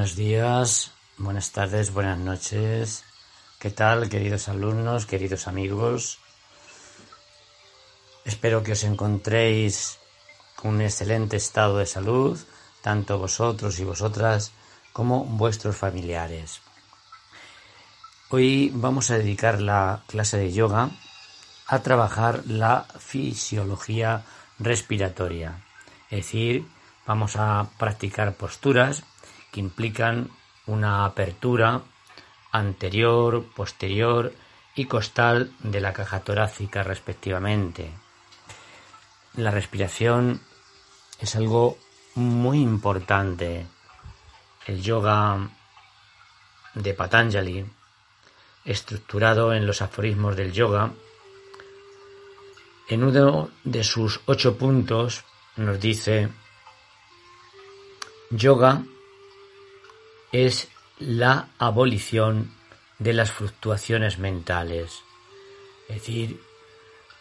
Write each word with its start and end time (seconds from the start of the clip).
Buenos 0.00 0.16
días, 0.16 0.92
buenas 1.18 1.52
tardes, 1.52 1.92
buenas 1.92 2.18
noches. 2.18 3.04
¿Qué 3.58 3.68
tal, 3.68 4.08
queridos 4.08 4.48
alumnos, 4.48 5.04
queridos 5.04 5.46
amigos? 5.46 6.20
Espero 8.24 8.62
que 8.62 8.72
os 8.72 8.82
encontréis 8.82 9.98
con 10.56 10.76
un 10.76 10.80
excelente 10.80 11.36
estado 11.36 11.76
de 11.76 11.84
salud, 11.84 12.40
tanto 12.80 13.18
vosotros 13.18 13.78
y 13.78 13.84
vosotras 13.84 14.52
como 14.94 15.26
vuestros 15.26 15.76
familiares. 15.76 16.62
Hoy 18.30 18.72
vamos 18.72 19.10
a 19.10 19.18
dedicar 19.18 19.60
la 19.60 20.04
clase 20.06 20.38
de 20.38 20.50
yoga 20.50 20.88
a 21.66 21.80
trabajar 21.80 22.44
la 22.46 22.86
fisiología 22.98 24.24
respiratoria, 24.58 25.62
es 26.08 26.24
decir, 26.24 26.66
vamos 27.06 27.36
a 27.36 27.68
practicar 27.76 28.34
posturas 28.36 29.04
que 29.50 29.60
implican 29.60 30.30
una 30.66 31.04
apertura 31.04 31.82
anterior, 32.52 33.44
posterior 33.54 34.32
y 34.74 34.86
costal 34.86 35.52
de 35.60 35.80
la 35.80 35.92
caja 35.92 36.20
torácica 36.20 36.82
respectivamente. 36.82 37.92
La 39.34 39.50
respiración 39.50 40.40
es 41.18 41.36
algo 41.36 41.78
muy 42.14 42.60
importante. 42.60 43.66
El 44.66 44.82
yoga 44.82 45.48
de 46.74 46.94
Patanjali, 46.94 47.66
estructurado 48.64 49.52
en 49.52 49.66
los 49.66 49.82
aforismos 49.82 50.36
del 50.36 50.52
yoga, 50.52 50.92
en 52.88 53.04
uno 53.04 53.50
de 53.62 53.84
sus 53.84 54.20
ocho 54.26 54.58
puntos 54.58 55.24
nos 55.56 55.80
dice 55.80 56.28
Yoga 58.30 58.82
es 60.32 60.68
la 60.98 61.48
abolición 61.58 62.52
de 62.98 63.12
las 63.12 63.32
fluctuaciones 63.32 64.18
mentales. 64.18 65.02
Es 65.88 65.96
decir, 65.96 66.40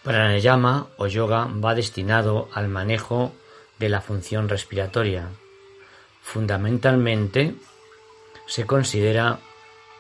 pranayama 0.04 0.88
o 0.98 1.08
yoga 1.08 1.46
va 1.46 1.76
destinado 1.76 2.50
al 2.54 2.68
manejo 2.68 3.34
de 3.80 3.90
la 3.90 4.02
función 4.02 4.50
respiratoria. 4.50 5.30
Fundamentalmente, 6.22 7.56
se 8.46 8.66
considera 8.66 9.40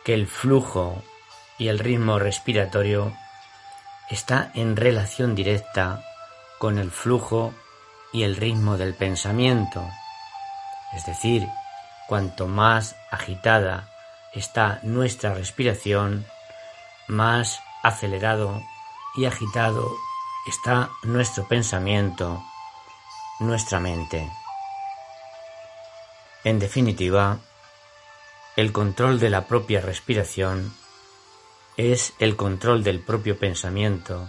que 0.04 0.14
el 0.14 0.28
flujo 0.28 1.02
y 1.58 1.68
el 1.70 1.80
ritmo 1.80 2.20
respiratorio 2.20 3.14
está 4.10 4.52
en 4.56 4.76
relación 4.76 5.36
directa 5.36 6.04
con 6.58 6.78
el 6.78 6.92
flujo 6.92 7.54
y 8.12 8.24
el 8.24 8.36
ritmo 8.36 8.78
del 8.78 8.94
pensamiento. 8.94 9.88
Es 10.96 11.06
decir, 11.06 11.48
cuanto 12.10 12.48
más 12.48 12.96
agitada 13.12 13.88
está 14.34 14.80
nuestra 14.82 15.36
respiración, 15.36 16.26
más 17.08 17.60
acelerado 17.84 18.64
y 19.16 19.26
agitado 19.26 19.96
está 20.48 20.90
nuestro 21.04 21.48
pensamiento, 21.48 22.44
nuestra 23.40 23.80
mente. 23.80 24.28
En 26.44 26.58
definitiva, 26.58 27.38
el 28.56 28.72
control 28.72 29.20
de 29.20 29.30
la 29.30 29.46
propia 29.46 29.80
respiración 29.80 30.76
es 31.78 32.14
el 32.18 32.36
control 32.36 32.84
del 32.84 33.02
propio 33.02 33.38
pensamiento, 33.38 34.28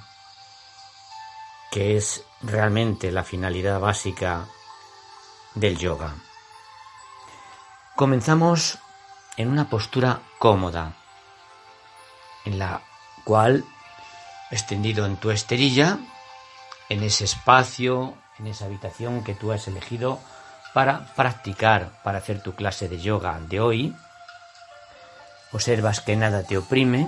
que 1.71 1.97
es 1.97 2.27
realmente 2.43 3.11
la 3.11 3.25
finalidad 3.25 3.81
básica 3.81 4.49
del 5.55 5.79
yoga. 5.79 6.15
Comenzamos 8.01 8.79
en 9.37 9.51
una 9.51 9.69
postura 9.69 10.23
cómoda, 10.39 10.95
en 12.47 12.59
la 12.59 12.81
cual, 13.25 13.63
extendido 14.51 15.05
en 15.05 15.19
tu 15.19 15.31
esterilla, 15.31 15.99
en 16.89 17.03
ese 17.03 17.25
espacio, 17.25 18.15
en 18.39 18.47
esa 18.47 18.65
habitación 18.65 19.23
que 19.23 19.35
tú 19.35 19.53
has 19.53 19.69
elegido 19.69 20.19
para 20.73 21.15
practicar, 21.15 21.91
para 22.03 22.17
hacer 22.17 22.43
tu 22.43 22.55
clase 22.55 22.89
de 22.89 23.03
yoga 23.03 23.39
de 23.39 23.61
hoy, 23.61 23.95
observas 25.53 26.01
que 26.01 26.17
nada 26.17 26.43
te 26.43 26.57
oprime, 26.57 27.07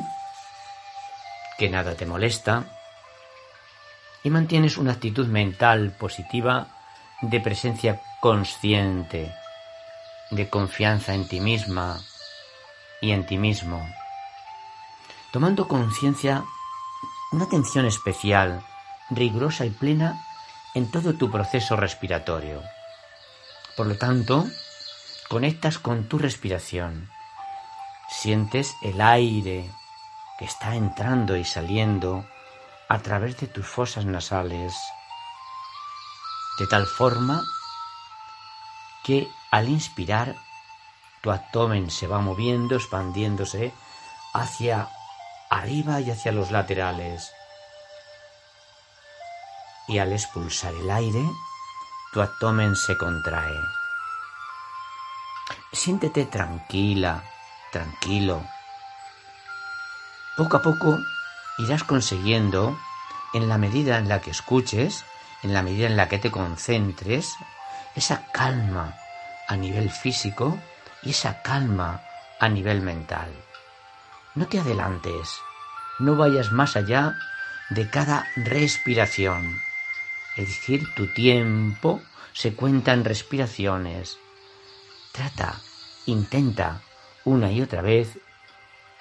que 1.57 1.71
nada 1.71 1.95
te 1.95 2.05
molesta, 2.05 2.67
y 4.23 4.29
mantienes 4.29 4.77
una 4.77 4.93
actitud 4.93 5.27
mental 5.27 5.97
positiva 5.99 6.67
de 7.23 7.41
presencia 7.41 7.99
consciente 8.21 9.33
de 10.33 10.49
confianza 10.49 11.13
en 11.13 11.29
ti 11.29 11.41
misma 11.41 12.01
y 13.03 13.13
en 13.13 13.27
ti 13.27 13.37
mismo, 13.37 13.87
tomando 15.31 15.69
conciencia, 15.69 16.45
una 17.33 17.45
atención 17.45 17.85
especial, 17.85 18.65
rigurosa 19.11 19.67
y 19.67 19.71
plena 19.71 20.25
en 20.75 20.91
todo 20.91 21.13
tu 21.15 21.31
proceso 21.31 21.77
respiratorio. 21.77 22.63
Por 23.77 23.87
lo 23.87 23.99
tanto, 23.99 24.47
conectas 25.29 25.79
con 25.79 26.09
tu 26.09 26.19
respiración, 26.19 27.11
sientes 28.09 28.75
el 28.83 29.03
aire 29.03 29.71
que 30.39 30.47
está 30.47 30.75
entrando 30.77 31.37
y 31.37 31.45
saliendo 31.45 32.27
a 32.89 32.99
través 33.01 33.39
de 33.39 33.49
tus 33.49 33.67
fosas 33.67 34.07
nasales, 34.07 34.75
de 36.59 36.67
tal 36.69 36.87
forma 36.87 37.43
que 39.05 39.29
al 39.53 39.69
inspirar, 39.69 40.35
tu 41.21 41.31
abdomen 41.31 41.91
se 41.91 42.07
va 42.07 42.21
moviendo, 42.21 42.75
expandiéndose 42.75 43.73
hacia 44.33 44.89
arriba 45.51 46.01
y 46.01 46.11
hacia 46.11 46.33
los 46.33 46.51
laterales. 46.51 47.31
Y 49.89 49.99
al 49.99 50.13
expulsar 50.13 50.75
el 50.75 50.91
aire, 50.91 51.23
tu 52.15 52.23
abdomen 52.23 52.75
se 52.75 52.97
contrae. 52.97 53.55
Siéntete 55.71 56.25
tranquila, 56.25 57.23
tranquilo. 57.71 58.43
Poco 60.39 60.57
a 60.57 60.63
poco 60.63 60.99
irás 61.59 61.85
consiguiendo, 61.85 62.75
en 63.35 63.51
la 63.51 63.59
medida 63.59 63.99
en 63.99 64.09
la 64.09 64.23
que 64.23 64.31
escuches, 64.31 65.05
en 65.43 65.53
la 65.53 65.63
medida 65.63 65.87
en 65.87 65.99
la 65.99 66.09
que 66.09 66.19
te 66.19 66.31
concentres, 66.31 67.35
esa 67.95 68.23
calma 68.33 68.97
a 69.53 69.57
nivel 69.57 69.91
físico 69.91 70.59
y 71.03 71.11
esa 71.11 71.43
calma 71.43 72.01
a 72.41 72.49
nivel 72.49 72.81
mental. 72.81 73.31
No 74.35 74.47
te 74.47 74.59
adelantes, 74.59 75.29
no 75.99 76.17
vayas 76.17 76.53
más 76.53 76.75
allá 76.75 77.19
de 77.69 77.91
cada 77.91 78.27
respiración. 78.35 79.61
Es 80.39 80.49
decir, 80.49 80.95
tu 80.95 81.13
tiempo 81.13 82.01
se 82.33 82.55
cuenta 82.55 82.95
en 82.95 83.05
respiraciones. 83.05 84.17
Trata, 85.13 85.61
intenta 86.07 86.81
una 87.27 87.53
y 87.53 87.61
otra 87.61 87.83
vez 87.83 88.19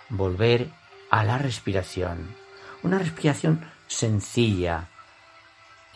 volver 0.09 0.69
a 1.09 1.23
la 1.23 1.37
respiración. 1.37 2.35
Una 2.83 2.99
respiración 2.99 3.65
sencilla, 3.87 4.89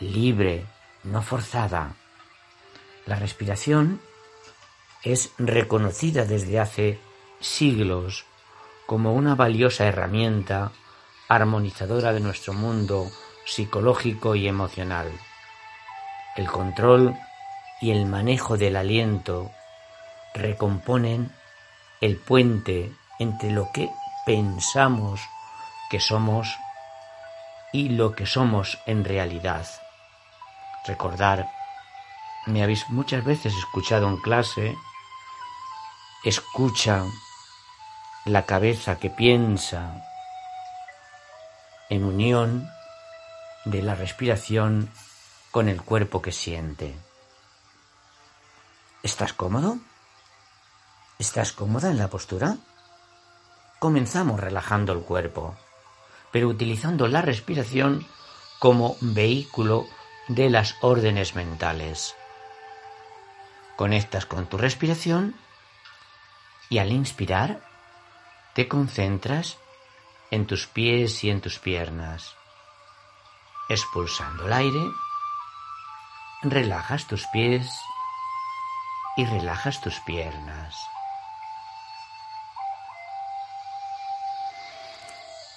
libre, 0.00 0.64
no 1.04 1.20
forzada. 1.20 1.94
La 3.04 3.16
respiración 3.16 4.00
es 5.06 5.32
reconocida 5.38 6.24
desde 6.24 6.58
hace 6.58 6.98
siglos 7.38 8.24
como 8.86 9.14
una 9.14 9.36
valiosa 9.36 9.86
herramienta 9.86 10.72
armonizadora 11.28 12.12
de 12.12 12.18
nuestro 12.18 12.52
mundo 12.52 13.08
psicológico 13.44 14.34
y 14.34 14.48
emocional. 14.48 15.12
El 16.34 16.48
control 16.48 17.14
y 17.80 17.92
el 17.92 18.06
manejo 18.06 18.56
del 18.56 18.74
aliento 18.74 19.52
recomponen 20.34 21.30
el 22.00 22.16
puente 22.16 22.92
entre 23.20 23.52
lo 23.52 23.70
que 23.72 23.88
pensamos 24.26 25.20
que 25.88 26.00
somos 26.00 26.48
y 27.72 27.90
lo 27.90 28.12
que 28.16 28.26
somos 28.26 28.78
en 28.86 29.04
realidad. 29.04 29.66
Recordar, 30.84 31.48
me 32.46 32.62
habéis 32.62 32.88
muchas 32.90 33.24
veces 33.24 33.54
escuchado 33.54 34.08
en 34.08 34.16
clase, 34.16 34.76
escucha 36.26 37.04
la 38.24 38.46
cabeza 38.46 38.98
que 38.98 39.10
piensa 39.10 40.02
en 41.88 42.02
unión 42.02 42.68
de 43.64 43.80
la 43.80 43.94
respiración 43.94 44.90
con 45.52 45.68
el 45.68 45.80
cuerpo 45.82 46.22
que 46.22 46.32
siente. 46.32 46.96
¿Estás 49.04 49.34
cómodo? 49.34 49.78
¿Estás 51.20 51.52
cómoda 51.52 51.92
en 51.92 51.98
la 51.98 52.10
postura? 52.10 52.56
Comenzamos 53.78 54.40
relajando 54.40 54.94
el 54.94 55.02
cuerpo, 55.02 55.54
pero 56.32 56.48
utilizando 56.48 57.06
la 57.06 57.22
respiración 57.22 58.04
como 58.58 58.96
vehículo 59.00 59.86
de 60.26 60.50
las 60.50 60.74
órdenes 60.80 61.36
mentales. 61.36 62.16
Conectas 63.76 64.26
con 64.26 64.46
tu 64.46 64.58
respiración 64.58 65.36
y 66.68 66.78
al 66.78 66.92
inspirar 66.92 67.60
te 68.54 68.68
concentras 68.68 69.58
en 70.30 70.46
tus 70.46 70.66
pies 70.66 71.22
y 71.24 71.30
en 71.30 71.40
tus 71.40 71.58
piernas. 71.58 72.34
Expulsando 73.68 74.46
el 74.46 74.52
aire, 74.52 74.80
relajas 76.42 77.06
tus 77.06 77.26
pies 77.32 77.68
y 79.16 79.24
relajas 79.24 79.80
tus 79.80 79.98
piernas. 80.00 80.76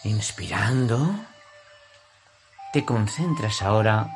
Inspirando, 0.03 1.13
te 2.71 2.85
concentras 2.85 3.61
ahora 3.61 4.09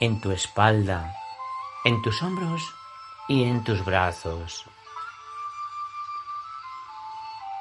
en 0.00 0.20
tu 0.20 0.32
espalda, 0.32 1.14
en 1.84 2.02
tus 2.02 2.22
hombros 2.22 2.62
y 3.28 3.44
en 3.44 3.62
tus 3.62 3.84
brazos. 3.84 4.68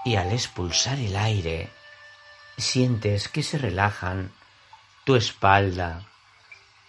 Y 0.05 0.15
al 0.15 0.31
expulsar 0.31 0.99
el 0.99 1.15
aire, 1.15 1.71
sientes 2.57 3.29
que 3.29 3.43
se 3.43 3.57
relajan 3.57 4.33
tu 5.05 5.15
espalda, 5.15 6.07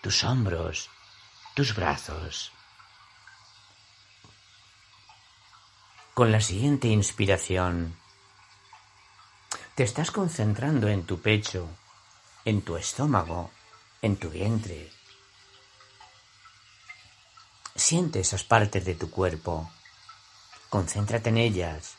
tus 0.01 0.25
hombros, 0.25 0.91
tus 1.55 1.75
brazos. 1.75 2.53
Con 6.15 6.31
la 6.31 6.41
siguiente 6.41 6.89
inspiración, 6.89 7.97
te 9.75 9.83
estás 9.83 10.13
concentrando 10.13 10.89
en 10.89 11.05
tu 11.05 11.21
pecho, 11.21 11.69
en 12.45 12.63
tu 12.63 12.77
estómago, 12.77 13.51
en 14.03 14.17
tu 14.17 14.31
vientre. 14.31 14.93
Siente 17.75 18.21
esas 18.21 18.45
partes 18.45 18.85
de 18.85 18.95
tu 18.95 19.11
cuerpo. 19.11 19.69
Concéntrate 20.69 21.31
en 21.31 21.39
ellas. 21.39 21.97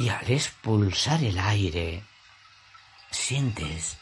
Y 0.00 0.08
al 0.08 0.30
expulsar 0.30 1.22
el 1.22 1.38
aire, 1.38 2.02
sientes 3.10 3.98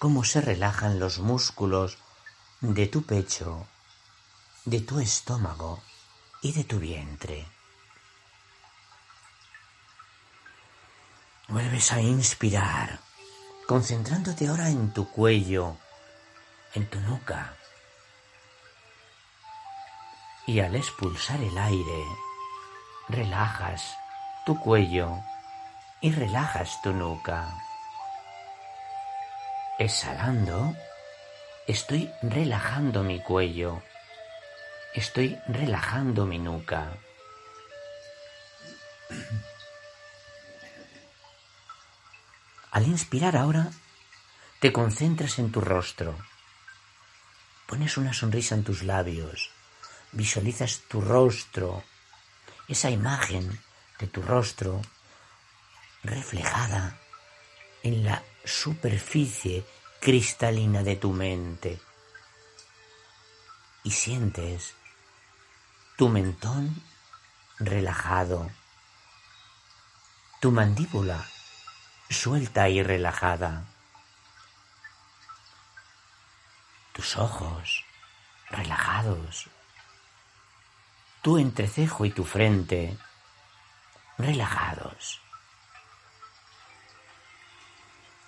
cómo 0.00 0.24
se 0.24 0.40
relajan 0.40 0.98
los 0.98 1.20
músculos 1.20 1.98
de 2.60 2.88
tu 2.88 3.04
pecho, 3.04 3.64
de 4.64 4.80
tu 4.80 4.98
estómago 4.98 5.80
y 6.42 6.50
de 6.50 6.64
tu 6.64 6.80
vientre. 6.80 7.46
Vuelves 11.46 11.92
a 11.92 12.00
inspirar, 12.00 12.98
concentrándote 13.68 14.48
ahora 14.48 14.68
en 14.68 14.92
tu 14.92 15.08
cuello, 15.12 15.76
en 16.74 16.90
tu 16.90 16.98
nuca. 16.98 17.56
Y 20.48 20.58
al 20.58 20.74
expulsar 20.74 21.40
el 21.40 21.56
aire, 21.56 22.04
relajas 23.08 23.94
tu 24.44 24.58
cuello 24.58 25.22
y 26.06 26.12
relajas 26.12 26.80
tu 26.82 26.92
nuca. 26.92 27.52
Exhalando, 29.76 30.72
estoy 31.66 32.08
relajando 32.22 33.02
mi 33.02 33.20
cuello, 33.20 33.82
estoy 34.94 35.36
relajando 35.48 36.24
mi 36.24 36.38
nuca. 36.38 36.96
Al 42.70 42.86
inspirar 42.86 43.36
ahora, 43.36 43.68
te 44.60 44.72
concentras 44.72 45.40
en 45.40 45.50
tu 45.50 45.60
rostro. 45.60 46.16
Pones 47.66 47.96
una 47.96 48.12
sonrisa 48.12 48.54
en 48.54 48.62
tus 48.62 48.84
labios. 48.84 49.50
Visualizas 50.12 50.82
tu 50.88 51.00
rostro, 51.00 51.82
esa 52.68 52.90
imagen 52.90 53.60
de 53.98 54.06
tu 54.06 54.22
rostro 54.22 54.82
reflejada 56.06 56.98
en 57.82 58.04
la 58.04 58.22
superficie 58.44 59.64
cristalina 60.00 60.82
de 60.82 60.96
tu 60.96 61.12
mente. 61.12 61.80
Y 63.84 63.90
sientes 63.90 64.74
tu 65.96 66.08
mentón 66.08 66.82
relajado, 67.58 68.50
tu 70.40 70.50
mandíbula 70.50 71.26
suelta 72.10 72.68
y 72.68 72.82
relajada. 72.82 73.64
Tus 76.92 77.16
ojos 77.16 77.84
relajados. 78.50 79.48
Tu 81.22 81.38
entrecejo 81.38 82.04
y 82.04 82.10
tu 82.10 82.24
frente 82.24 82.96
relajados. 84.16 85.20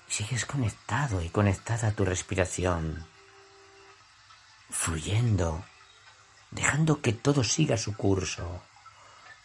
Sigues 0.09 0.47
conectado 0.47 1.23
y 1.23 1.29
conectada 1.29 1.89
a 1.89 1.93
tu 1.93 2.05
respiración, 2.05 3.07
fluyendo, 4.71 5.65
dejando 6.51 7.01
que 7.01 7.13
todo 7.13 7.45
siga 7.45 7.77
su 7.77 7.95
curso. 7.97 8.63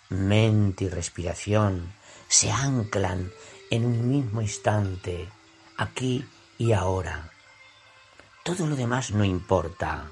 Mente 0.09 0.85
y 0.85 0.89
respiración 0.89 1.93
se 2.27 2.51
anclan 2.51 3.31
en 3.69 3.85
un 3.85 4.09
mismo 4.09 4.41
instante, 4.41 5.29
aquí 5.77 6.25
y 6.57 6.71
ahora. 6.71 7.29
Todo 8.43 8.67
lo 8.67 8.75
demás 8.75 9.11
no 9.11 9.23
importa. 9.23 10.09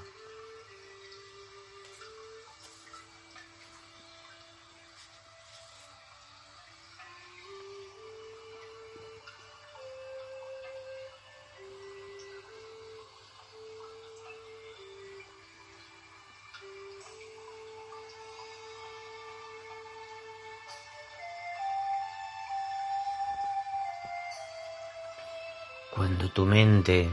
Tu 26.34 26.46
mente 26.46 27.10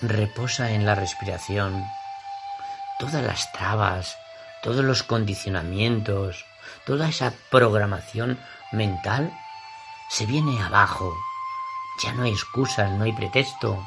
reposa 0.00 0.72
en 0.72 0.86
la 0.86 0.94
respiración, 0.94 1.84
todas 2.98 3.22
las 3.22 3.52
trabas, 3.52 4.16
todos 4.62 4.84
los 4.84 5.02
condicionamientos, 5.02 6.44
toda 6.86 7.08
esa 7.08 7.32
programación 7.50 8.38
mental 8.72 9.32
se 10.08 10.26
viene 10.26 10.60
abajo. 10.62 11.14
Ya 12.02 12.12
no 12.12 12.24
hay 12.24 12.32
excusas, 12.32 12.90
no 12.90 13.04
hay 13.04 13.12
pretexto. 13.12 13.86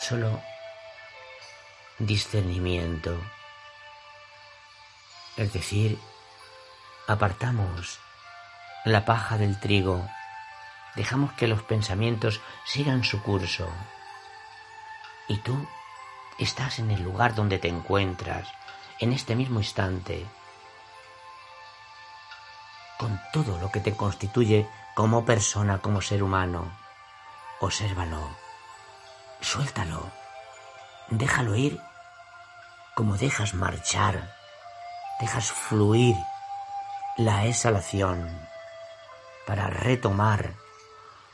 Solo 0.00 0.40
discernimiento. 1.98 3.16
Es 5.36 5.52
decir, 5.52 5.98
apartamos 7.06 7.98
la 8.84 9.04
paja 9.04 9.38
del 9.38 9.58
trigo 9.60 10.08
dejamos 10.94 11.32
que 11.32 11.46
los 11.46 11.62
pensamientos 11.62 12.40
sigan 12.64 13.04
su 13.04 13.22
curso. 13.22 13.68
Y 15.28 15.38
tú 15.38 15.66
estás 16.38 16.78
en 16.78 16.90
el 16.90 17.02
lugar 17.02 17.34
donde 17.34 17.58
te 17.58 17.68
encuentras, 17.68 18.48
en 18.98 19.12
este 19.12 19.34
mismo 19.34 19.60
instante, 19.60 20.26
con 22.98 23.20
todo 23.32 23.58
lo 23.58 23.70
que 23.70 23.80
te 23.80 23.96
constituye 23.96 24.68
como 24.94 25.24
persona, 25.24 25.78
como 25.78 26.00
ser 26.00 26.22
humano. 26.22 26.70
Obsérvalo, 27.60 28.28
suéltalo 29.40 30.22
déjalo 31.18 31.54
ir 31.56 31.80
como 32.94 33.16
dejas 33.16 33.54
marchar, 33.54 34.34
dejas 35.20 35.52
fluir 35.52 36.16
la 37.16 37.46
exhalación 37.46 38.28
para 39.46 39.66
retomar 39.66 40.54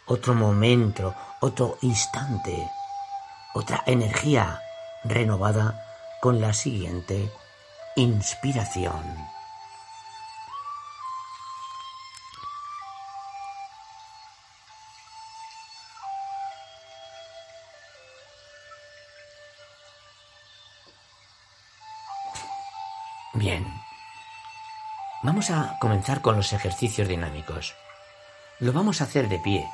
otro 0.08 0.34
momento, 0.34 1.14
otro 1.40 1.78
instante, 1.82 2.70
otra 3.54 3.82
energía 3.86 4.60
renovada 5.04 5.84
con 6.20 6.40
la 6.40 6.52
siguiente 6.52 7.30
inspiración. 7.96 9.28
Bien. 23.34 23.64
Vamos 25.22 25.50
a 25.50 25.76
comenzar 25.80 26.22
con 26.22 26.36
los 26.36 26.52
ejercicios 26.52 27.06
dinámicos. 27.06 27.74
Lo 28.58 28.72
vamos 28.72 29.00
a 29.00 29.04
hacer 29.04 29.28
de 29.28 29.38
pie. 29.38 29.68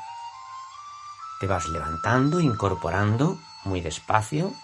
Te 1.44 1.48
vas 1.48 1.68
levantando, 1.68 2.40
incorporando 2.40 3.38
muy 3.64 3.82
despacio. 3.82 4.54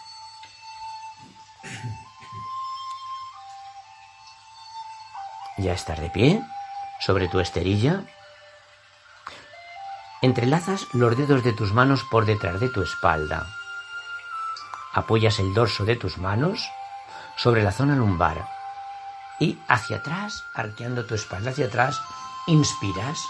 Ya 5.58 5.75
estás 5.75 6.00
de 6.00 6.08
pie 6.08 6.42
sobre 7.00 7.28
tu 7.28 7.38
esterilla. 7.38 8.04
Entrelazas 10.22 10.87
los 10.94 11.18
dedos 11.18 11.44
de 11.44 11.52
tus 11.52 11.75
manos 11.75 12.02
por 12.10 12.25
detrás 12.25 12.58
de 12.60 12.70
tu 12.70 12.80
espalda. 12.80 13.46
Apoyas 14.94 15.38
el 15.38 15.52
dorso 15.52 15.84
de 15.84 15.96
tus 15.96 16.16
manos 16.16 16.66
sobre 17.37 17.62
la 17.62 17.72
zona 17.72 17.94
lumbar 17.94 18.49
y 19.38 19.58
hacia 19.68 19.99
atrás, 19.99 20.44
arqueando 20.54 21.04
tu 21.04 21.14
espalda 21.14 21.50
hacia 21.50 21.66
atrás, 21.66 22.00
inspiras 22.46 23.22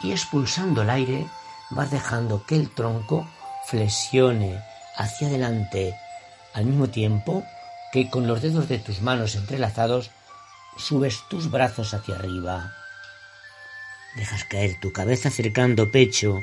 y 0.00 0.12
expulsando 0.12 0.82
el 0.82 0.90
aire 0.90 1.28
vas 1.70 1.90
dejando 1.90 2.44
que 2.46 2.56
el 2.56 2.70
tronco 2.70 3.28
flexione 3.66 4.62
hacia 4.96 5.28
adelante 5.28 5.94
al 6.52 6.64
mismo 6.64 6.88
tiempo 6.88 7.44
que 7.92 8.10
con 8.10 8.26
los 8.26 8.42
dedos 8.42 8.68
de 8.68 8.78
tus 8.78 9.00
manos 9.00 9.34
entrelazados 9.34 10.10
subes 10.76 11.22
tus 11.28 11.50
brazos 11.50 11.94
hacia 11.94 12.16
arriba. 12.16 12.74
Dejas 14.16 14.44
caer 14.44 14.78
tu 14.80 14.92
cabeza 14.92 15.28
acercando 15.28 15.90
pecho 15.90 16.42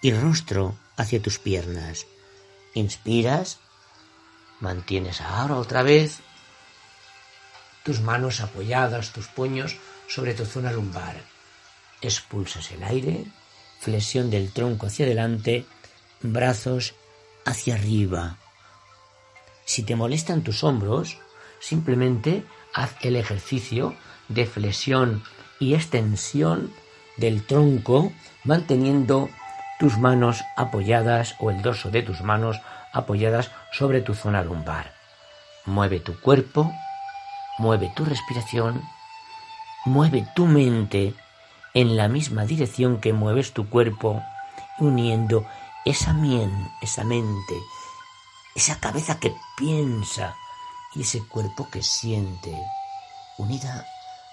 y 0.00 0.12
rostro 0.12 0.76
hacia 0.96 1.22
tus 1.22 1.38
piernas. 1.38 2.06
Inspiras, 2.74 3.58
mantienes 4.60 5.20
ahora 5.20 5.56
otra 5.56 5.82
vez 5.82 6.18
tus 7.82 8.00
manos 8.00 8.40
apoyadas, 8.40 9.12
tus 9.12 9.28
puños 9.28 9.76
sobre 10.08 10.34
tu 10.34 10.44
zona 10.44 10.72
lumbar. 10.72 11.16
Expulsas 12.00 12.70
el 12.72 12.82
aire, 12.82 13.24
flexión 13.82 14.30
del 14.30 14.52
tronco 14.52 14.86
hacia 14.86 15.06
adelante, 15.06 15.66
brazos 16.22 16.94
hacia 17.44 17.74
arriba. 17.74 18.36
Si 19.64 19.82
te 19.82 19.96
molestan 19.96 20.42
tus 20.42 20.64
hombros, 20.64 21.18
simplemente 21.60 22.44
haz 22.74 22.94
el 23.02 23.16
ejercicio 23.16 23.94
de 24.28 24.46
flexión 24.46 25.22
y 25.58 25.74
extensión 25.74 26.72
del 27.16 27.44
tronco, 27.44 28.12
manteniendo 28.44 29.28
tus 29.78 29.98
manos 29.98 30.42
apoyadas 30.56 31.34
o 31.40 31.50
el 31.50 31.60
dorso 31.62 31.90
de 31.90 32.02
tus 32.02 32.22
manos 32.22 32.60
apoyadas 32.92 33.50
sobre 33.72 34.00
tu 34.00 34.14
zona 34.14 34.42
lumbar. 34.42 34.94
Mueve 35.66 36.00
tu 36.00 36.18
cuerpo 36.20 36.72
mueve 37.58 37.92
tu 37.94 38.04
respiración, 38.04 38.82
mueve 39.84 40.26
tu 40.34 40.46
mente 40.46 41.14
en 41.74 41.96
la 41.96 42.08
misma 42.08 42.44
dirección 42.44 43.00
que 43.00 43.12
mueves 43.12 43.52
tu 43.52 43.68
cuerpo, 43.68 44.22
uniendo 44.78 45.46
esa 45.84 46.12
mien, 46.12 46.50
esa 46.80 47.04
mente, 47.04 47.54
esa 48.54 48.78
cabeza 48.78 49.18
que 49.18 49.34
piensa 49.56 50.34
y 50.94 51.02
ese 51.02 51.26
cuerpo 51.26 51.68
que 51.70 51.82
siente, 51.82 52.54
unida 53.38 53.86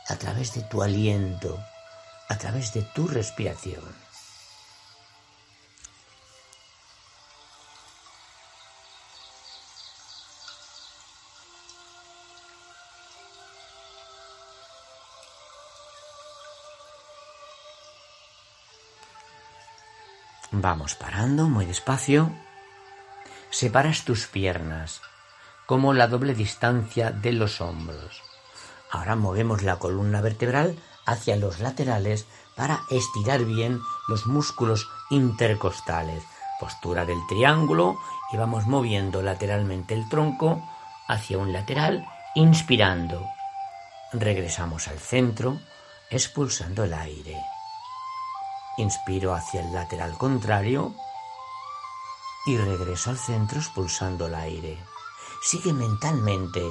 a 0.08 0.15
través 0.17 0.53
de 0.53 0.62
tu 0.63 0.81
aliento, 0.81 1.58
a 2.27 2.38
través 2.38 2.74
de 2.74 2.81
tu 2.93 3.08
respiración. 3.08 3.84
Vamos 20.51 20.95
parando 20.95 21.47
muy 21.47 21.67
despacio. 21.67 22.31
Separas 23.51 24.03
tus 24.03 24.25
piernas 24.25 24.99
como 25.67 25.93
la 25.93 26.07
doble 26.07 26.33
distancia 26.33 27.11
de 27.11 27.33
los 27.33 27.61
hombros. 27.61 28.23
Ahora 28.89 29.15
movemos 29.15 29.61
la 29.61 29.77
columna 29.77 30.21
vertebral 30.21 30.75
hacia 31.05 31.35
los 31.35 31.59
laterales 31.59 32.25
para 32.55 32.81
estirar 32.89 33.45
bien 33.45 33.79
los 34.07 34.25
músculos 34.25 34.89
intercostales. 35.11 36.23
Postura 36.59 37.05
del 37.05 37.19
triángulo 37.27 37.99
y 38.33 38.37
vamos 38.37 38.65
moviendo 38.65 39.21
lateralmente 39.21 39.93
el 39.93 40.09
tronco 40.09 40.67
hacia 41.07 41.37
un 41.37 41.53
lateral, 41.53 42.07
inspirando. 42.33 43.23
Regresamos 44.13 44.87
al 44.87 44.97
centro, 44.97 45.59
expulsando 46.09 46.85
el 46.85 46.95
aire. 46.95 47.37
Inspiro 48.79 49.33
hacia 49.33 49.59
el 49.59 49.74
lateral 49.74 50.17
contrario 50.17 50.95
y 52.45 52.55
regreso 52.55 53.09
al 53.09 53.17
centro 53.17 53.59
expulsando 53.59 54.27
el 54.27 54.36
aire. 54.36 54.77
Sigue 55.43 55.74
mentalmente 55.74 56.63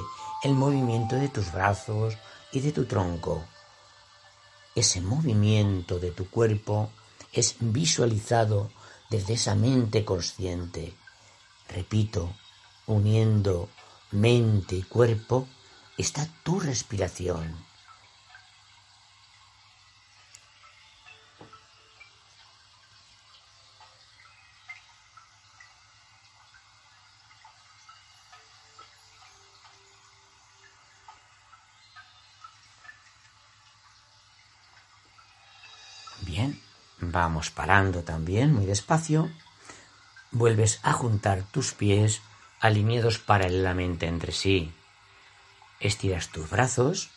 el 0.43 0.53
movimiento 0.55 1.17
de 1.17 1.29
tus 1.29 1.51
brazos 1.51 2.17
y 2.51 2.61
de 2.61 2.71
tu 2.71 2.85
tronco. 2.85 3.43
Ese 4.73 5.01
movimiento 5.01 5.99
de 5.99 6.09
tu 6.09 6.27
cuerpo 6.31 6.89
es 7.31 7.57
visualizado 7.59 8.71
desde 9.11 9.33
esa 9.33 9.53
mente 9.53 10.03
consciente. 10.03 10.95
Repito, 11.67 12.33
uniendo 12.87 13.69
mente 14.09 14.77
y 14.77 14.81
cuerpo 14.81 15.47
está 15.95 16.27
tu 16.41 16.59
respiración. 16.59 17.68
Vamos 37.21 37.51
parando 37.51 38.03
también 38.03 38.53
muy 38.53 38.65
despacio. 38.65 39.29
Vuelves 40.31 40.79
a 40.83 40.93
juntar 40.93 41.43
tus 41.51 41.73
pies 41.73 42.21
alineados 42.61 43.19
paralelamente 43.19 44.05
entre 44.05 44.31
sí. 44.31 44.71
Estiras 45.81 46.29
tus 46.29 46.49
brazos 46.49 47.09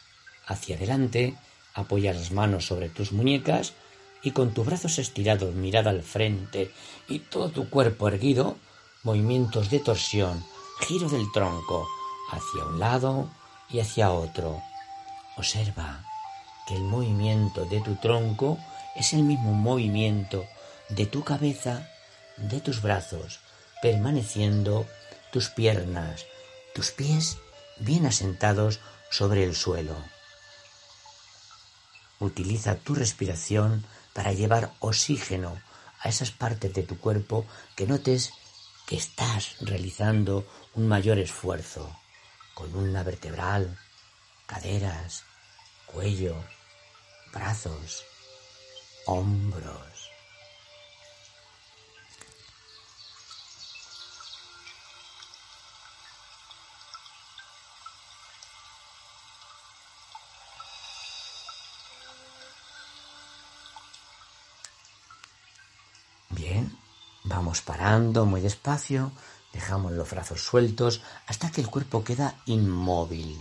hacia 0.48 0.74
adelante, 0.74 1.36
apoyas 1.72 2.16
las 2.16 2.32
manos 2.32 2.66
sobre 2.66 2.88
tus 2.88 3.12
muñecas 3.12 3.74
y 4.24 4.32
con 4.32 4.52
tus 4.52 4.66
brazos 4.66 4.98
estirados, 4.98 5.54
mirada 5.54 5.90
al 5.90 6.02
frente 6.02 6.72
y 7.08 7.20
todo 7.20 7.50
tu 7.50 7.70
cuerpo 7.70 8.08
erguido, 8.08 8.56
movimientos 9.04 9.70
de 9.70 9.78
torsión, 9.78 10.44
giro 10.80 11.08
del 11.10 11.30
tronco 11.30 11.86
hacia 12.32 12.64
un 12.64 12.80
lado 12.80 13.30
y 13.70 13.78
hacia 13.78 14.10
otro. 14.10 14.60
Observa 15.36 16.04
que 16.66 16.74
el 16.74 16.82
movimiento 16.82 17.66
de 17.66 17.80
tu 17.82 17.94
tronco 17.94 18.58
es 18.96 19.12
el 19.12 19.22
mismo 19.22 19.52
movimiento 19.52 20.46
de 20.88 21.06
tu 21.06 21.24
cabeza, 21.24 21.88
de 22.36 22.60
tus 22.60 22.82
brazos, 22.82 23.40
permaneciendo 23.80 24.86
tus 25.32 25.48
piernas, 25.48 26.26
tus 26.74 26.90
pies 26.90 27.38
bien 27.78 28.06
asentados 28.06 28.80
sobre 29.10 29.44
el 29.44 29.56
suelo. 29.56 29.96
Utiliza 32.20 32.76
tu 32.76 32.94
respiración 32.94 33.84
para 34.12 34.32
llevar 34.32 34.72
oxígeno 34.80 35.60
a 36.00 36.08
esas 36.08 36.30
partes 36.30 36.72
de 36.74 36.82
tu 36.82 36.98
cuerpo 36.98 37.46
que 37.74 37.86
notes 37.86 38.32
que 38.86 38.96
estás 38.96 39.56
realizando 39.60 40.46
un 40.74 40.88
mayor 40.88 41.18
esfuerzo. 41.18 41.96
Columna 42.54 43.02
vertebral, 43.02 43.78
caderas, 44.46 45.24
cuello, 45.86 46.36
brazos, 47.32 48.04
hombros. 49.06 50.10
Bien, 66.30 66.76
vamos 67.24 67.60
parando 67.60 68.24
muy 68.24 68.40
despacio, 68.40 69.12
dejamos 69.52 69.92
los 69.92 70.10
brazos 70.10 70.42
sueltos 70.42 71.02
hasta 71.26 71.50
que 71.50 71.60
el 71.60 71.68
cuerpo 71.68 72.02
queda 72.02 72.34
inmóvil. 72.46 73.38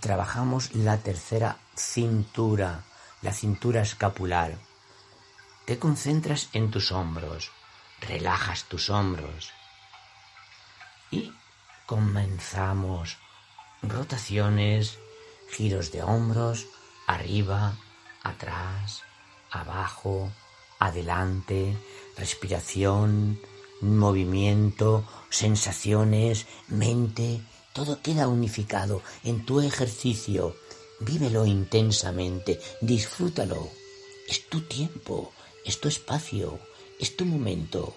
Trabajamos 0.00 0.74
la 0.74 0.98
tercera 0.98 1.56
cintura 1.74 2.84
la 3.22 3.32
cintura 3.32 3.82
escapular. 3.82 4.58
Te 5.64 5.78
concentras 5.78 6.48
en 6.52 6.70
tus 6.70 6.92
hombros, 6.92 7.50
relajas 8.00 8.64
tus 8.64 8.90
hombros 8.90 9.50
y 11.10 11.32
comenzamos 11.86 13.18
rotaciones, 13.82 14.98
giros 15.50 15.92
de 15.92 16.02
hombros, 16.02 16.66
arriba, 17.06 17.76
atrás, 18.22 19.02
abajo, 19.50 20.30
adelante, 20.78 21.76
respiración, 22.16 23.40
movimiento, 23.80 25.04
sensaciones, 25.30 26.46
mente, 26.68 27.42
todo 27.72 28.00
queda 28.02 28.28
unificado 28.28 29.02
en 29.22 29.44
tu 29.44 29.60
ejercicio. 29.60 30.56
Vívelo 31.00 31.44
intensamente, 31.44 32.58
disfrútalo. 32.80 33.70
Es 34.28 34.48
tu 34.48 34.62
tiempo, 34.62 35.32
es 35.64 35.78
tu 35.78 35.88
espacio, 35.88 36.58
es 36.98 37.16
tu 37.16 37.26
momento. 37.26 37.94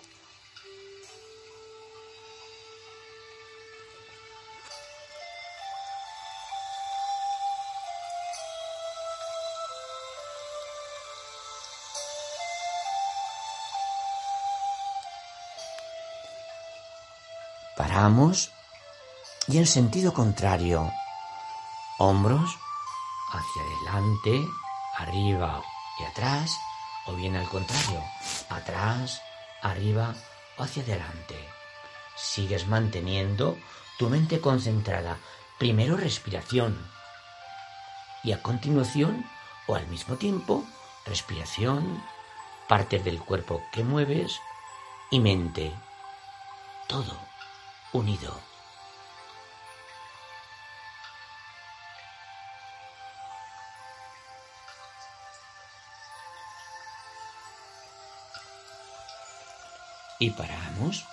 Paramos 17.78 18.52
y 19.48 19.58
en 19.58 19.66
sentido 19.66 20.14
contrario. 20.14 20.92
Hombros 21.98 22.58
hacia 23.32 23.62
adelante, 23.62 24.48
arriba 24.98 25.62
y 26.00 26.04
atrás, 26.04 26.58
o 27.06 27.14
bien 27.14 27.36
al 27.36 27.48
contrario, 27.48 28.04
atrás, 28.50 29.22
arriba 29.62 30.16
o 30.58 30.64
hacia 30.64 30.84
adelante. 30.84 31.36
Sigues 32.16 32.68
manteniendo 32.68 33.58
tu 33.98 34.10
mente 34.10 34.40
concentrada. 34.42 35.18
Primero 35.58 35.98
respiración 35.98 36.78
y 38.24 38.32
a 38.32 38.42
continuación 38.42 39.26
o 39.68 39.76
al 39.76 39.88
mismo 39.88 40.16
tiempo 40.16 40.66
respiración, 41.06 42.04
partes 42.68 43.04
del 43.04 43.20
cuerpo 43.20 43.64
que 43.72 43.84
mueves 43.84 44.40
y 45.12 45.20
mente. 45.20 45.74
Todo 46.88 47.18
unido. 47.94 48.49
Y 60.20 60.32
paramos. 60.32 61.06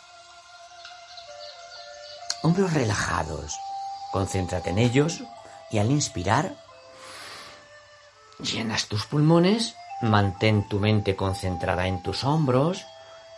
Hombros 2.43 2.73
relajados. 2.73 3.59
Concéntrate 4.13 4.71
en 4.71 4.79
ellos 4.79 5.23
y 5.71 5.79
al 5.79 5.91
inspirar, 5.91 6.55
llenas 8.39 8.87
tus 8.87 9.07
pulmones, 9.07 9.75
mantén 10.01 10.69
tu 10.69 10.79
mente 10.79 11.17
concentrada 11.17 11.87
en 11.87 12.03
tus 12.03 12.25
hombros 12.25 12.85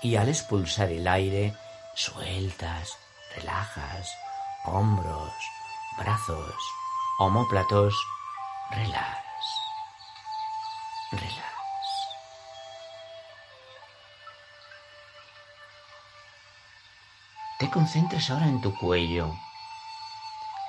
y 0.02 0.16
al 0.16 0.28
expulsar 0.28 0.90
el 0.90 1.06
aire, 1.06 1.54
sueltas, 1.94 2.96
relajas, 3.34 4.08
hombros, 4.64 5.32
brazos, 5.98 6.54
homóplatos, 7.18 7.94
relax, 8.70 9.24
relax. 11.12 11.47
Te 17.68 17.74
concentras 17.74 18.30
ahora 18.30 18.48
en 18.48 18.62
tu 18.62 18.74
cuello, 18.74 19.36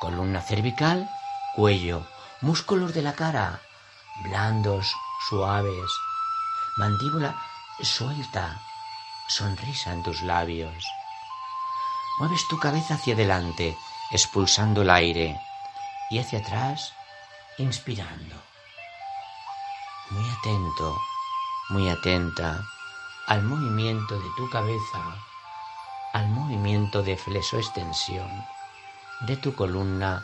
columna 0.01 0.41
cervical, 0.41 1.09
cuello, 1.55 2.05
músculos 2.41 2.93
de 2.93 3.01
la 3.01 3.13
cara, 3.13 3.61
blandos, 4.21 4.93
suaves, 5.29 5.89
mandíbula 6.75 7.33
suelta, 7.81 8.61
sonrisa 9.29 9.93
en 9.93 10.03
tus 10.03 10.23
labios. 10.23 10.83
Mueves 12.19 12.45
tu 12.49 12.59
cabeza 12.59 12.95
hacia 12.95 13.13
adelante, 13.13 13.77
expulsando 14.11 14.81
el 14.81 14.89
aire, 14.89 15.39
y 16.09 16.19
hacia 16.19 16.39
atrás, 16.39 16.91
inspirando. 17.59 18.35
Muy 20.09 20.29
atento, 20.29 20.97
muy 21.69 21.87
atenta 21.87 22.61
al 23.27 23.41
movimiento 23.43 24.19
de 24.19 24.27
tu 24.35 24.49
cabeza 24.49 25.28
al 26.13 26.27
movimiento 26.29 27.03
de 27.03 27.17
fleso-extensión 27.17 28.29
de 29.21 29.37
tu 29.37 29.53
columna 29.53 30.23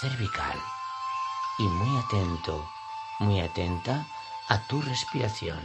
cervical 0.00 0.58
y 1.58 1.64
muy 1.64 1.98
atento, 1.98 2.68
muy 3.20 3.40
atenta 3.40 4.06
a 4.48 4.58
tu 4.66 4.82
respiración. 4.82 5.60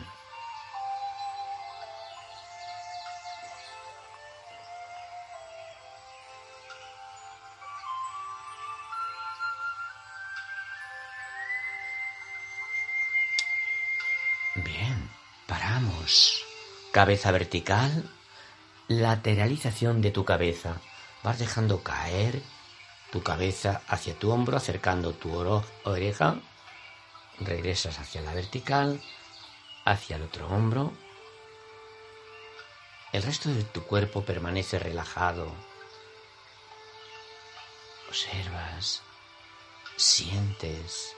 Bien, 14.55 15.09
paramos. 15.47 16.43
Cabeza 16.91 17.31
vertical, 17.31 18.09
lateralización 18.87 20.01
de 20.01 20.11
tu 20.11 20.25
cabeza. 20.25 20.79
Vas 21.23 21.39
dejando 21.39 21.83
caer 21.83 22.41
tu 23.11 23.21
cabeza 23.23 23.81
hacia 23.87 24.17
tu 24.17 24.31
hombro, 24.31 24.57
acercando 24.57 25.13
tu 25.13 25.35
oreja. 25.83 26.35
Regresas 27.39 27.99
hacia 27.99 28.21
la 28.21 28.33
vertical, 28.33 29.01
hacia 29.85 30.15
el 30.15 30.23
otro 30.23 30.47
hombro. 30.47 30.93
El 33.11 33.23
resto 33.23 33.49
de 33.49 33.63
tu 33.63 33.83
cuerpo 33.83 34.23
permanece 34.23 34.79
relajado. 34.79 35.51
Observas, 38.09 39.01
sientes, 39.97 41.13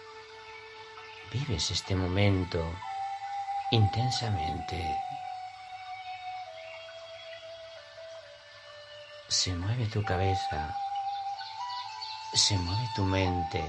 vives 1.32 1.72
este 1.72 1.96
momento 1.96 2.64
intensamente. 3.72 4.84
Se 9.30 9.54
mueve 9.54 9.86
tu 9.86 10.04
cabeza, 10.04 10.76
se 12.34 12.58
mueve 12.58 12.90
tu 12.96 13.04
mente, 13.04 13.64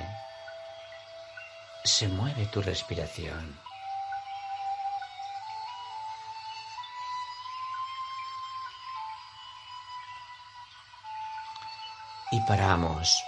se 1.85 2.09
mueve 2.09 2.46
tu 2.46 2.62
respiración. 2.62 3.61
Y 12.33 12.40
paramos. 12.49 13.23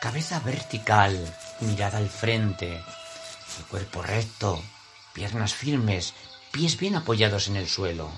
Cabeza 0.00 0.40
vertical, 0.40 1.32
mirada 1.60 1.98
al 1.98 2.08
frente, 2.08 2.74
el 2.74 3.64
cuerpo 3.70 4.02
recto, 4.02 4.60
piernas 5.12 5.54
firmes, 5.54 6.12
pies 6.50 6.76
bien 6.76 6.96
apoyados 6.96 7.46
en 7.46 7.54
el 7.54 7.68
suelo. 7.68 8.10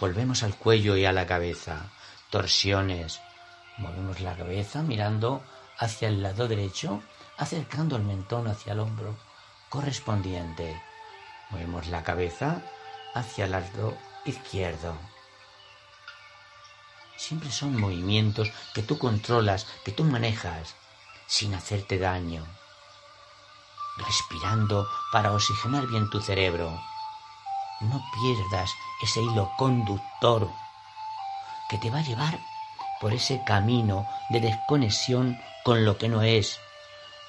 Volvemos 0.00 0.42
al 0.42 0.56
cuello 0.56 0.96
y 0.96 1.04
a 1.04 1.12
la 1.12 1.24
cabeza 1.24 1.92
torsiones. 2.30 3.20
Movemos 3.78 4.20
la 4.20 4.36
cabeza 4.36 4.82
mirando 4.82 5.42
hacia 5.78 6.08
el 6.08 6.22
lado 6.22 6.48
derecho, 6.48 7.02
acercando 7.36 7.96
el 7.96 8.02
mentón 8.02 8.48
hacia 8.48 8.72
el 8.72 8.80
hombro 8.80 9.16
correspondiente. 9.68 10.80
Movemos 11.50 11.86
la 11.88 12.02
cabeza 12.02 12.62
hacia 13.14 13.44
el 13.44 13.52
lado 13.52 13.96
izquierdo. 14.24 14.96
Siempre 17.16 17.50
son 17.50 17.78
movimientos 17.78 18.50
que 18.74 18.82
tú 18.82 18.98
controlas, 18.98 19.66
que 19.84 19.92
tú 19.92 20.04
manejas, 20.04 20.74
sin 21.26 21.54
hacerte 21.54 21.98
daño. 21.98 22.46
Respirando 23.96 24.88
para 25.12 25.32
oxigenar 25.32 25.86
bien 25.86 26.08
tu 26.10 26.20
cerebro. 26.20 26.80
No 27.80 28.02
pierdas 28.14 28.70
ese 29.02 29.20
hilo 29.20 29.50
conductor 29.56 30.48
que 31.68 31.78
te 31.78 31.90
va 31.90 31.98
a 31.98 32.02
llevar 32.02 32.38
por 33.00 33.12
ese 33.12 33.42
camino 33.44 34.06
de 34.30 34.40
desconexión 34.40 35.40
con 35.64 35.84
lo 35.84 35.98
que 35.98 36.08
no 36.08 36.22
es, 36.22 36.58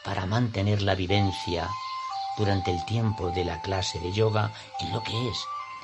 para 0.03 0.25
mantener 0.25 0.81
la 0.81 0.95
vivencia 0.95 1.69
durante 2.37 2.71
el 2.71 2.83
tiempo 2.85 3.31
de 3.31 3.45
la 3.45 3.61
clase 3.61 3.99
de 3.99 4.11
yoga 4.11 4.51
en 4.79 4.93
lo 4.93 5.03
que 5.03 5.29
es, 5.29 5.37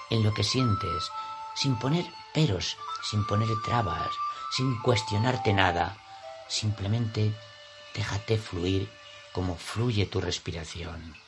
en 0.10 0.24
lo 0.24 0.34
que 0.34 0.44
sientes, 0.44 1.12
sin 1.54 1.78
poner 1.78 2.06
peros, 2.34 2.78
sin 3.10 3.26
poner 3.28 3.50
trabas, 3.66 4.10
sin 4.52 4.82
cuestionarte 4.82 5.54
nada. 5.54 5.98
Simplemente 6.48 7.34
déjate 7.94 8.38
fluir 8.38 8.90
como 9.34 9.56
fluye 9.56 10.06
tu 10.06 10.22
respiración. 10.22 11.25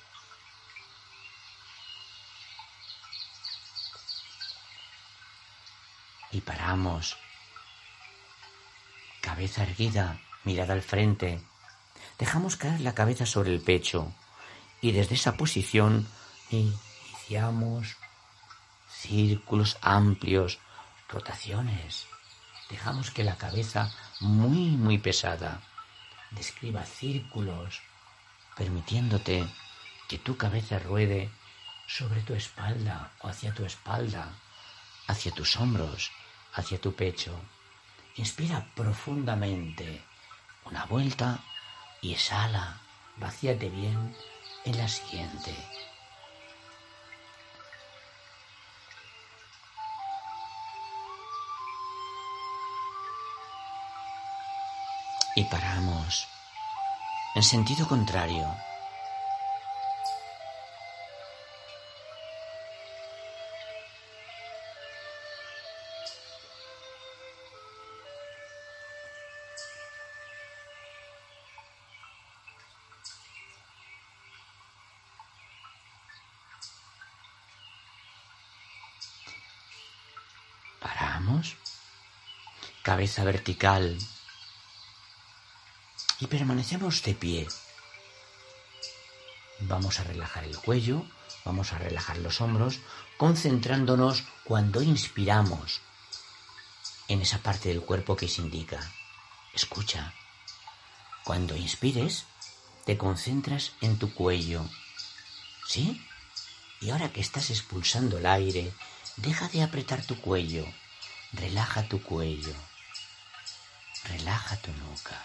Y 6.31 6.41
paramos. 6.41 7.17
Cabeza 9.21 9.63
erguida, 9.63 10.19
mirada 10.43 10.73
al 10.73 10.81
frente. 10.81 11.41
Dejamos 12.17 12.55
caer 12.55 12.81
la 12.81 12.95
cabeza 12.95 13.25
sobre 13.25 13.53
el 13.53 13.61
pecho 13.61 14.13
y 14.81 14.91
desde 14.91 15.15
esa 15.15 15.37
posición 15.37 16.07
iniciamos 16.49 17.97
círculos 18.89 19.77
amplios, 19.81 20.59
rotaciones. 21.09 22.07
Dejamos 22.69 23.11
que 23.11 23.23
la 23.23 23.37
cabeza 23.37 23.91
muy, 24.19 24.71
muy 24.71 24.97
pesada 24.97 25.61
describa 26.31 26.83
círculos, 26.83 27.81
permitiéndote 28.55 29.47
que 30.09 30.17
tu 30.17 30.37
cabeza 30.37 30.79
ruede 30.79 31.29
sobre 31.87 32.21
tu 32.21 32.33
espalda 32.33 33.11
o 33.21 33.27
hacia 33.27 33.53
tu 33.53 33.65
espalda, 33.65 34.33
hacia 35.07 35.31
tus 35.31 35.55
hombros, 35.57 36.11
hacia 36.53 36.79
tu 36.79 36.93
pecho. 36.93 37.39
Inspira 38.15 38.67
profundamente 38.75 40.03
una 40.65 40.85
vuelta 40.85 41.39
y 42.01 42.13
exhala, 42.13 42.81
vacíate 43.17 43.69
bien 43.69 44.15
en 44.65 44.77
la 44.77 44.87
siguiente. 44.87 45.55
Y 55.35 55.43
paramos 55.45 56.27
en 57.35 57.43
sentido 57.43 57.87
contrario. 57.87 58.66
Cabeza 82.97 83.23
vertical 83.23 83.95
y 86.19 86.25
permanecemos 86.25 87.03
de 87.03 87.13
pie. 87.13 87.47
Vamos 89.59 89.99
a 89.99 90.03
relajar 90.03 90.45
el 90.45 90.57
cuello, 90.57 91.05
vamos 91.45 91.73
a 91.73 91.77
relajar 91.77 92.17
los 92.17 92.41
hombros, 92.41 92.79
concentrándonos 93.17 94.23
cuando 94.43 94.81
inspiramos 94.81 95.81
en 97.07 97.21
esa 97.21 97.37
parte 97.37 97.69
del 97.69 97.83
cuerpo 97.83 98.15
que 98.15 98.27
se 98.27 98.41
indica. 98.41 98.79
Escucha, 99.53 100.15
cuando 101.23 101.55
inspires, 101.55 102.25
te 102.83 102.97
concentras 102.97 103.73
en 103.81 103.99
tu 103.99 104.11
cuello. 104.11 104.65
¿Sí? 105.67 106.03
Y 106.81 106.89
ahora 106.89 107.13
que 107.13 107.21
estás 107.21 107.51
expulsando 107.51 108.17
el 108.17 108.25
aire, 108.25 108.73
deja 109.17 109.49
de 109.49 109.61
apretar 109.61 110.03
tu 110.03 110.19
cuello. 110.19 110.65
Relaja 111.31 111.87
tu 111.87 112.01
cuello. 112.01 112.55
Relaja 114.05 114.55
tu 114.57 114.71
nuca. 114.73 115.21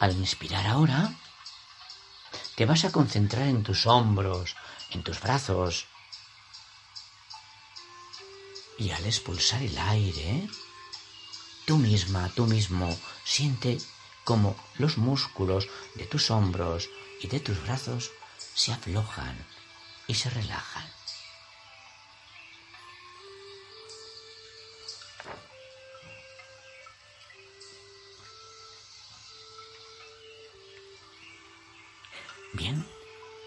Al 0.00 0.12
inspirar 0.12 0.66
ahora, 0.66 1.14
te 2.56 2.66
vas 2.66 2.84
a 2.84 2.92
concentrar 2.92 3.48
en 3.48 3.62
tus 3.62 3.86
hombros, 3.86 4.54
en 4.90 5.02
tus 5.02 5.20
brazos. 5.20 5.86
Y 8.78 8.90
al 8.90 9.04
expulsar 9.06 9.62
el 9.62 9.78
aire, 9.78 10.48
tú 11.64 11.78
misma, 11.78 12.28
tú 12.34 12.46
mismo, 12.46 12.98
siente 13.24 13.78
como 14.24 14.56
los 14.78 14.98
músculos 14.98 15.68
de 15.94 16.06
tus 16.06 16.30
hombros 16.30 16.88
y 17.20 17.28
de 17.28 17.40
tus 17.40 17.62
brazos 17.62 18.10
se 18.54 18.72
aflojan 18.72 19.46
y 20.06 20.14
se 20.14 20.30
relajan. 20.30 20.88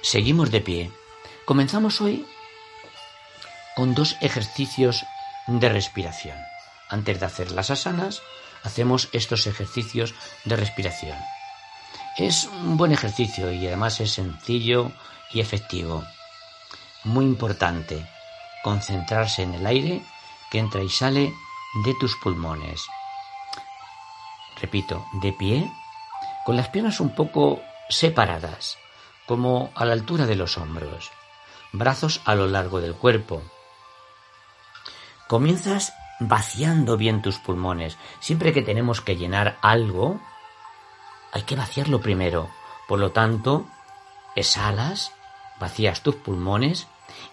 Seguimos 0.08 0.52
de 0.52 0.62
pie. 0.62 0.92
Comenzamos 1.44 2.00
hoy 2.00 2.26
con 3.76 3.94
dos 3.94 4.16
ejercicios 4.22 5.06
de 5.48 5.68
respiración. 5.68 6.38
Antes 6.88 7.20
de 7.20 7.26
hacer 7.26 7.52
las 7.52 7.72
asanas, 7.72 8.22
hacemos 8.64 9.10
estos 9.12 9.48
ejercicios 9.48 10.16
de 10.46 10.56
respiración. 10.56 11.18
Es 12.18 12.46
un 12.46 12.78
buen 12.78 12.94
ejercicio 12.94 13.52
y 13.52 13.68
además 13.68 14.00
es 14.00 14.12
sencillo 14.12 14.94
y 15.34 15.42
efectivo. 15.42 16.06
Muy 17.04 17.26
importante, 17.26 18.08
concentrarse 18.64 19.44
en 19.44 19.56
el 19.56 19.66
aire 19.66 20.02
que 20.50 20.60
entra 20.60 20.82
y 20.84 20.90
sale 20.90 21.34
de 21.84 21.94
tus 22.00 22.16
pulmones. 22.24 22.82
Repito, 24.62 25.06
de 25.22 25.34
pie, 25.34 25.70
con 26.46 26.56
las 26.56 26.70
piernas 26.70 27.02
un 27.02 27.14
poco 27.14 27.60
separadas 27.90 28.78
como 29.28 29.72
a 29.76 29.86
la 29.86 29.94
altura 29.94 30.26
de 30.26 30.36
los 30.36 30.58
hombros, 30.58 31.12
brazos 31.74 32.22
a 32.26 32.34
lo 32.34 32.48
largo 32.48 32.82
del 32.82 32.96
cuerpo. 32.96 33.44
Comienzas 35.28 35.94
vaciando 36.20 36.98
bien 36.98 37.22
tus 37.22 37.38
pulmones. 37.38 37.98
Siempre 38.20 38.54
que 38.54 38.62
tenemos 38.62 39.02
que 39.02 39.18
llenar 39.18 39.58
algo, 39.62 40.20
hay 41.32 41.44
que 41.44 41.56
vaciarlo 41.56 42.02
primero. 42.02 42.50
Por 42.88 43.00
lo 43.00 43.12
tanto, 43.12 43.68
exhalas, 44.36 45.12
vacías 45.60 46.02
tus 46.02 46.16
pulmones 46.16 46.88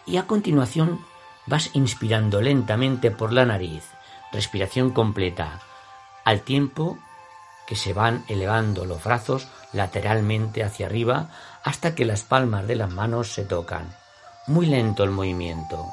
y 0.05 0.17
a 0.17 0.27
continuación 0.27 1.05
vas 1.47 1.71
inspirando 1.75 2.41
lentamente 2.41 3.11
por 3.11 3.33
la 3.33 3.45
nariz, 3.45 3.85
respiración 4.33 4.91
completa, 4.91 5.61
al 6.25 6.41
tiempo 6.41 6.99
que 7.66 7.77
se 7.77 7.92
van 7.92 8.24
elevando 8.29 8.85
los 8.85 9.03
brazos 9.03 9.48
lateralmente 9.72 10.62
hacia 10.62 10.87
arriba 10.87 11.31
hasta 11.62 11.94
que 11.94 12.05
las 12.05 12.22
palmas 12.22 12.66
de 12.66 12.77
las 12.77 12.90
manos 12.90 13.33
se 13.33 13.44
tocan. 13.44 13.94
Muy 14.46 14.66
lento 14.66 15.05
el 15.05 15.11
movimiento. 15.11 15.87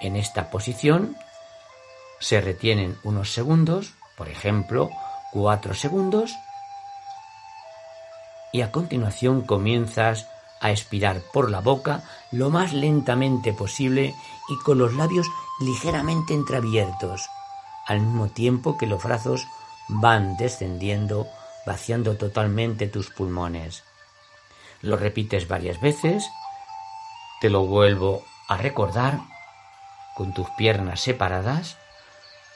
En 0.00 0.16
esta 0.16 0.50
posición 0.50 1.16
se 2.20 2.40
retienen 2.40 2.98
unos 3.02 3.32
segundos, 3.32 3.94
por 4.16 4.28
ejemplo, 4.28 4.90
cuatro 5.32 5.74
segundos, 5.74 6.34
y 8.52 8.62
a 8.62 8.72
continuación 8.72 9.42
comienzas 9.42 10.26
a 10.60 10.70
expirar 10.70 11.20
por 11.32 11.50
la 11.50 11.60
boca 11.60 12.02
lo 12.30 12.50
más 12.50 12.72
lentamente 12.72 13.52
posible 13.52 14.14
y 14.48 14.56
con 14.64 14.78
los 14.78 14.94
labios 14.94 15.26
ligeramente 15.60 16.34
entreabiertos, 16.34 17.28
al 17.86 18.00
mismo 18.00 18.28
tiempo 18.28 18.76
que 18.76 18.86
los 18.86 19.02
brazos 19.02 19.46
van 19.90 20.36
descendiendo, 20.36 21.26
vaciando 21.66 22.16
totalmente 22.16 22.86
tus 22.86 23.10
pulmones. 23.10 23.82
Lo 24.82 24.96
repites 24.96 25.48
varias 25.48 25.80
veces, 25.80 26.24
te 27.40 27.50
lo 27.50 27.66
vuelvo 27.66 28.22
a 28.48 28.56
recordar 28.56 29.20
con 30.16 30.32
tus 30.32 30.48
piernas 30.50 31.00
separadas, 31.00 31.76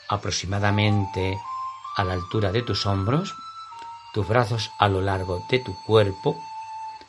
aproximadamente 0.08 1.38
a 1.96 2.04
la 2.04 2.12
altura 2.12 2.52
de 2.52 2.62
tus 2.62 2.86
hombros, 2.86 3.34
tus 4.12 4.26
brazos 4.28 4.70
a 4.78 4.88
lo 4.88 5.00
largo 5.00 5.44
de 5.50 5.58
tu 5.58 5.74
cuerpo, 5.86 6.36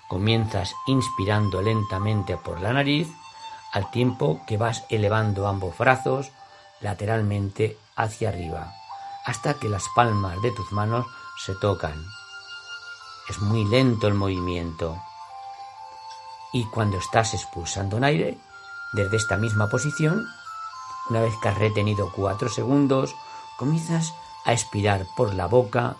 comienzas 0.07 0.73
inspirando 0.87 1.61
lentamente 1.61 2.37
por 2.37 2.61
la 2.61 2.73
nariz, 2.73 3.07
al 3.71 3.91
tiempo 3.91 4.41
que 4.47 4.57
vas 4.57 4.85
elevando 4.89 5.47
ambos 5.47 5.77
brazos 5.77 6.31
lateralmente 6.81 7.77
hacia 7.95 8.29
arriba, 8.29 8.73
hasta 9.25 9.55
que 9.55 9.69
las 9.69 9.83
palmas 9.95 10.41
de 10.41 10.51
tus 10.51 10.71
manos 10.71 11.05
se 11.37 11.55
tocan. 11.55 12.05
Es 13.27 13.39
muy 13.39 13.65
lento 13.65 14.07
el 14.07 14.13
movimiento. 14.13 14.97
Y 16.53 16.65
cuando 16.65 16.97
estás 16.97 17.33
expulsando 17.33 17.97
un 17.97 18.03
aire, 18.03 18.37
desde 18.93 19.17
esta 19.17 19.35
misma 19.35 19.67
posición, 19.67 20.25
una 21.09 21.21
vez 21.21 21.33
que 21.41 21.49
has 21.49 21.57
retenido 21.57 22.11
cuatro 22.15 22.49
segundos, 22.49 23.15
comienzas 23.57 24.13
a 24.45 24.53
expirar 24.53 25.05
por 25.17 25.33
la 25.33 25.47
boca 25.47 25.97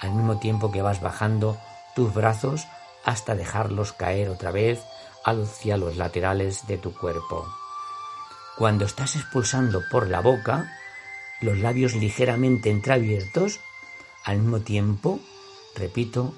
al 0.00 0.10
mismo 0.12 0.38
tiempo 0.38 0.70
que 0.70 0.82
vas 0.82 1.00
bajando 1.00 1.56
tus 1.94 2.12
brazos 2.12 2.66
hasta 3.04 3.34
dejarlos 3.34 3.92
caer 3.92 4.28
otra 4.28 4.50
vez 4.50 4.82
hacia 5.24 5.76
los 5.76 5.96
laterales 5.96 6.66
de 6.66 6.76
tu 6.76 6.92
cuerpo. 6.92 7.46
Cuando 8.56 8.84
estás 8.84 9.16
expulsando 9.16 9.82
por 9.90 10.08
la 10.08 10.20
boca, 10.20 10.70
los 11.44 11.58
labios 11.58 11.94
ligeramente 11.94 12.70
entreabiertos, 12.70 13.60
al 14.24 14.38
mismo 14.38 14.60
tiempo, 14.60 15.20
repito, 15.76 16.32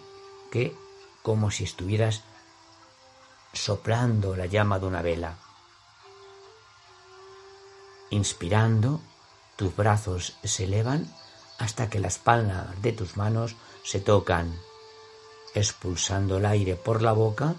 que 0.51 0.75
como 1.23 1.51
si 1.51 1.65
estuvieras 1.65 2.25
soplando 3.53 4.37
la 4.37 4.47
llama 4.47 4.79
de 4.81 4.87
una 4.87 5.03
vela. 5.03 5.39
Inspirando, 8.11 9.01
tus 9.57 9.75
brazos 9.75 10.37
se 10.43 10.65
elevan 10.65 11.09
hasta 11.59 11.89
que 11.89 12.01
las 12.01 12.19
palmas 12.19 12.83
de 12.83 12.93
tus 12.93 13.17
manos 13.17 13.55
se 13.85 14.01
tocan. 14.01 14.59
Expulsando 15.55 16.39
el 16.39 16.47
aire 16.47 16.75
por 16.75 17.01
la 17.01 17.13
boca, 17.13 17.55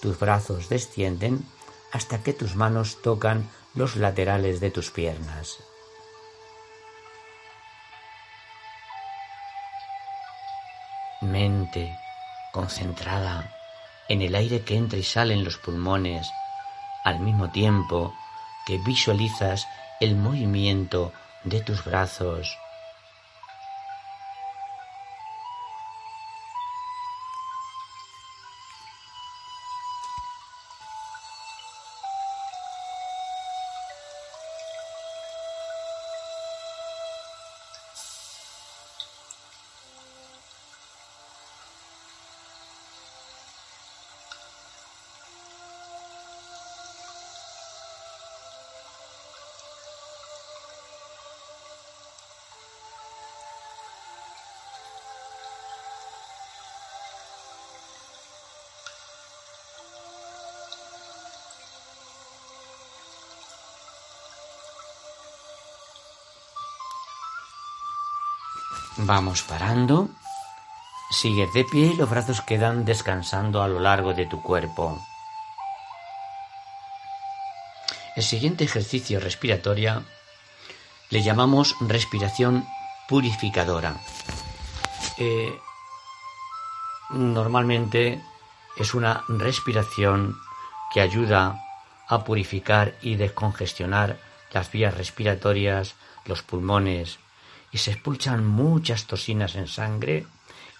tus 0.00 0.18
brazos 0.18 0.68
descienden 0.68 1.44
hasta 1.92 2.22
que 2.22 2.32
tus 2.34 2.56
manos 2.56 3.00
tocan 3.02 3.50
los 3.74 3.96
laterales 3.96 4.60
de 4.60 4.70
tus 4.70 4.90
piernas. 4.90 5.58
Mente 11.20 11.98
concentrada 12.52 13.52
en 14.08 14.22
el 14.22 14.34
aire 14.34 14.62
que 14.62 14.76
entra 14.76 14.98
y 14.98 15.02
sale 15.02 15.34
en 15.34 15.44
los 15.44 15.56
pulmones, 15.58 16.30
al 17.04 17.20
mismo 17.20 17.50
tiempo 17.50 18.14
que 18.66 18.78
visualizas 18.78 19.66
el 20.00 20.16
movimiento 20.16 21.12
de 21.44 21.60
tus 21.60 21.84
brazos 21.84 22.56
Vamos 69.10 69.42
parando. 69.42 70.08
Sigues 71.10 71.52
de 71.52 71.64
pie 71.64 71.86
y 71.86 71.96
los 71.96 72.08
brazos 72.08 72.42
quedan 72.42 72.84
descansando 72.84 73.60
a 73.60 73.66
lo 73.66 73.80
largo 73.80 74.14
de 74.14 74.24
tu 74.24 74.40
cuerpo. 74.40 75.04
El 78.14 78.22
siguiente 78.22 78.62
ejercicio 78.62 79.18
respiratorio 79.18 80.04
le 81.08 81.22
llamamos 81.24 81.74
respiración 81.80 82.64
purificadora. 83.08 83.96
Eh, 85.18 85.58
normalmente 87.10 88.22
es 88.76 88.94
una 88.94 89.24
respiración 89.26 90.36
que 90.94 91.00
ayuda 91.00 91.60
a 92.06 92.22
purificar 92.22 92.94
y 93.02 93.16
descongestionar 93.16 94.20
las 94.52 94.70
vías 94.70 94.96
respiratorias, 94.96 95.96
los 96.26 96.42
pulmones, 96.42 97.18
y 97.72 97.78
se 97.78 97.92
expulsan 97.92 98.46
muchas 98.46 99.06
toxinas 99.06 99.54
en 99.54 99.66
sangre 99.66 100.26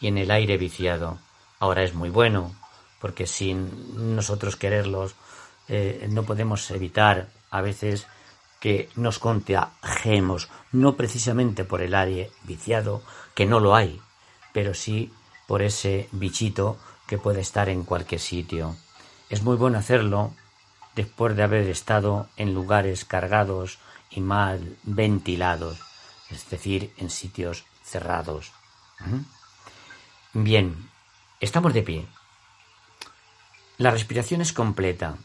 y 0.01 0.09
en 0.09 0.19
el 0.19 0.31
aire 0.31 0.57
viciado. 0.57 1.19
Ahora 1.59 1.83
es 1.83 1.95
muy 1.95 2.11
bueno, 2.11 2.55
porque 3.01 3.27
sin 3.27 4.17
nosotros 4.17 4.57
quererlos 4.57 5.15
eh, 5.69 6.09
no 6.11 6.25
podemos 6.25 6.71
evitar 6.71 7.29
a 7.51 7.61
veces 7.61 8.07
que 8.59 8.89
nos 8.97 9.19
contagiemos, 9.19 10.49
no 10.73 10.97
precisamente 10.97 11.65
por 11.65 11.81
el 11.81 11.95
aire 11.95 12.31
viciado, 12.45 13.03
que 13.35 13.47
no 13.47 13.61
lo 13.61 13.75
hay, 13.75 14.01
pero 14.53 14.75
sí 14.75 15.13
por 15.47 15.63
ese 15.63 16.09
bichito 16.13 16.79
que 17.07 17.19
puede 17.19 17.41
estar 17.41 17.69
en 17.69 17.85
cualquier 17.85 18.21
sitio. 18.21 18.77
Es 19.31 19.43
muy 19.43 19.57
bueno 19.57 19.79
hacerlo 19.79 20.33
después 20.95 21.37
de 21.37 21.43
haber 21.43 21.69
estado 21.69 22.29
en 22.37 22.53
lugares 22.53 23.05
cargados 23.05 23.79
y 24.11 24.21
mal 24.21 24.77
ventilados 24.83 25.90
es 26.31 26.49
decir, 26.49 26.93
en 26.97 27.11
sitios 27.11 27.65
cerrados. 27.83 28.53
Bien, 30.33 30.91
estamos 31.41 31.75
de 31.75 31.83
pie. 31.83 32.07
La 33.79 33.91
respiración 33.91 34.41
es 34.41 34.53
completa 34.53 35.17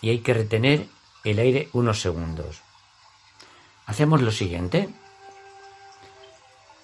y 0.00 0.10
hay 0.10 0.18
que 0.18 0.34
retener 0.34 0.88
el 1.24 1.38
aire 1.38 1.68
unos 1.72 2.00
segundos. 2.00 2.60
Hacemos 3.86 4.20
lo 4.20 4.32
siguiente. 4.32 4.88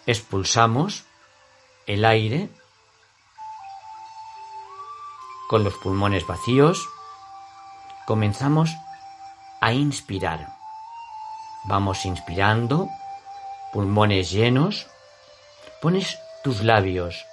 Expulsamos 0.07 1.05
el 1.87 2.05
aire 2.05 2.49
con 5.49 5.65
los 5.65 5.75
pulmones 5.75 6.27
vacíos. 6.27 6.89
Comenzamos 8.07 8.71
a 9.61 9.73
inspirar. 9.73 10.57
Vamos 11.65 12.05
inspirando 12.05 12.89
pulmones 13.73 14.31
llenos, 14.31 14.87
pones 15.81 16.19
tus 16.45 16.63
labios 16.63 17.25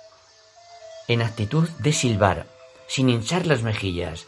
en 1.07 1.21
actitud 1.23 1.67
de 1.79 1.91
silbar, 1.91 2.47
sin 2.87 3.09
hinchar 3.09 3.47
las 3.47 3.63
mejillas, 3.63 4.27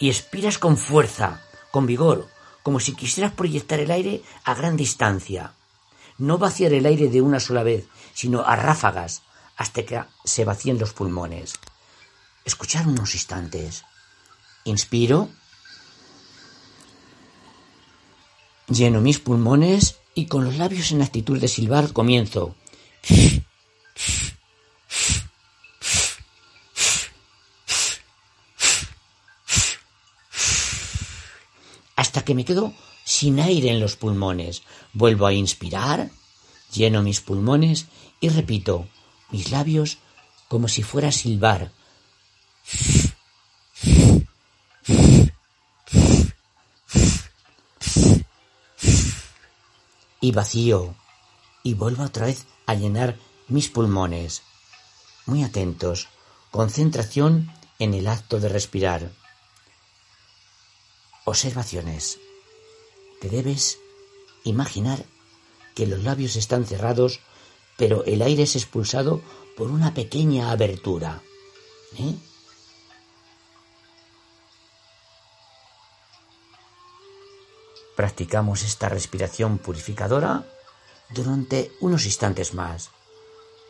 y 0.00 0.10
expiras 0.10 0.58
con 0.58 0.76
fuerza, 0.76 1.42
con 1.70 1.86
vigor, 1.86 2.28
como 2.62 2.80
si 2.80 2.94
quisieras 2.94 3.32
proyectar 3.32 3.78
el 3.78 3.90
aire 3.90 4.22
a 4.44 4.54
gran 4.54 4.76
distancia. 4.76 5.52
No 6.18 6.36
vaciar 6.36 6.72
el 6.72 6.86
aire 6.86 7.08
de 7.08 7.22
una 7.22 7.38
sola 7.38 7.62
vez, 7.62 7.86
sino 8.14 8.42
a 8.42 8.56
ráfagas, 8.56 9.22
hasta 9.56 9.84
que 9.84 10.02
se 10.24 10.44
vacíen 10.44 10.78
los 10.78 10.92
pulmones. 10.92 11.54
Escuchar 12.44 12.86
unos 12.88 13.14
instantes. 13.14 13.84
Inspiro. 14.64 15.28
Lleno 18.68 19.00
mis 19.00 19.18
pulmones 19.18 19.98
y 20.14 20.26
con 20.26 20.44
los 20.44 20.56
labios 20.56 20.92
en 20.92 21.00
actitud 21.00 21.40
de 21.40 21.48
silbar 21.48 21.92
comienzo. 21.92 22.54
Hasta 31.96 32.24
que 32.24 32.34
me 32.34 32.44
quedo 32.44 32.74
sin 33.04 33.40
aire 33.40 33.70
en 33.70 33.80
los 33.80 33.96
pulmones. 33.96 34.62
Vuelvo 34.92 35.26
a 35.26 35.32
inspirar, 35.32 36.10
lleno 36.72 37.02
mis 37.02 37.20
pulmones 37.20 37.86
y 38.20 38.28
repito, 38.28 38.86
mis 39.30 39.50
labios 39.50 39.98
como 40.48 40.68
si 40.68 40.82
fuera 40.82 41.08
a 41.08 41.12
silbar 41.12 41.72
y 50.28 50.32
vacío 50.32 50.94
y 51.62 51.72
vuelvo 51.72 52.02
otra 52.02 52.26
vez 52.26 52.44
a 52.66 52.74
llenar 52.74 53.18
mis 53.48 53.70
pulmones. 53.70 54.42
Muy 55.24 55.42
atentos, 55.42 56.08
concentración 56.50 57.50
en 57.78 57.94
el 57.94 58.06
acto 58.06 58.38
de 58.38 58.50
respirar. 58.50 59.10
Observaciones. 61.24 62.18
Te 63.22 63.30
debes 63.30 63.78
imaginar 64.44 65.02
que 65.74 65.86
los 65.86 66.04
labios 66.04 66.36
están 66.36 66.66
cerrados, 66.66 67.20
pero 67.78 68.04
el 68.04 68.20
aire 68.20 68.42
es 68.42 68.54
expulsado 68.54 69.22
por 69.56 69.70
una 69.70 69.94
pequeña 69.94 70.50
abertura. 70.50 71.22
¿Eh? 71.98 72.14
Practicamos 77.98 78.62
esta 78.62 78.88
respiración 78.88 79.58
purificadora 79.58 80.44
durante 81.10 81.72
unos 81.80 82.06
instantes 82.06 82.54
más. 82.54 82.90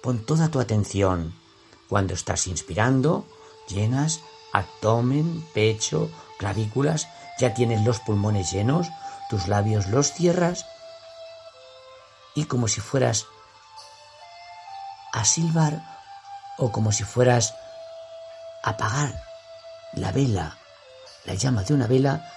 Pon 0.02 0.26
toda 0.26 0.50
tu 0.50 0.60
atención 0.60 1.32
cuando 1.88 2.12
estás 2.12 2.46
inspirando, 2.46 3.24
llenas 3.70 4.20
abdomen, 4.52 5.42
pecho, 5.54 6.10
clavículas, 6.38 7.08
ya 7.40 7.54
tienes 7.54 7.82
los 7.86 8.00
pulmones 8.00 8.52
llenos, 8.52 8.88
tus 9.30 9.48
labios 9.48 9.88
los 9.88 10.12
cierras 10.12 10.66
y 12.34 12.44
como 12.44 12.68
si 12.68 12.82
fueras 12.82 13.24
a 15.14 15.24
silbar 15.24 15.82
o 16.58 16.70
como 16.70 16.92
si 16.92 17.04
fueras 17.04 17.54
apagar 18.62 19.24
la 19.94 20.12
vela, 20.12 20.58
la 21.24 21.32
llama 21.32 21.62
de 21.64 21.72
una 21.72 21.86
vela, 21.86 22.30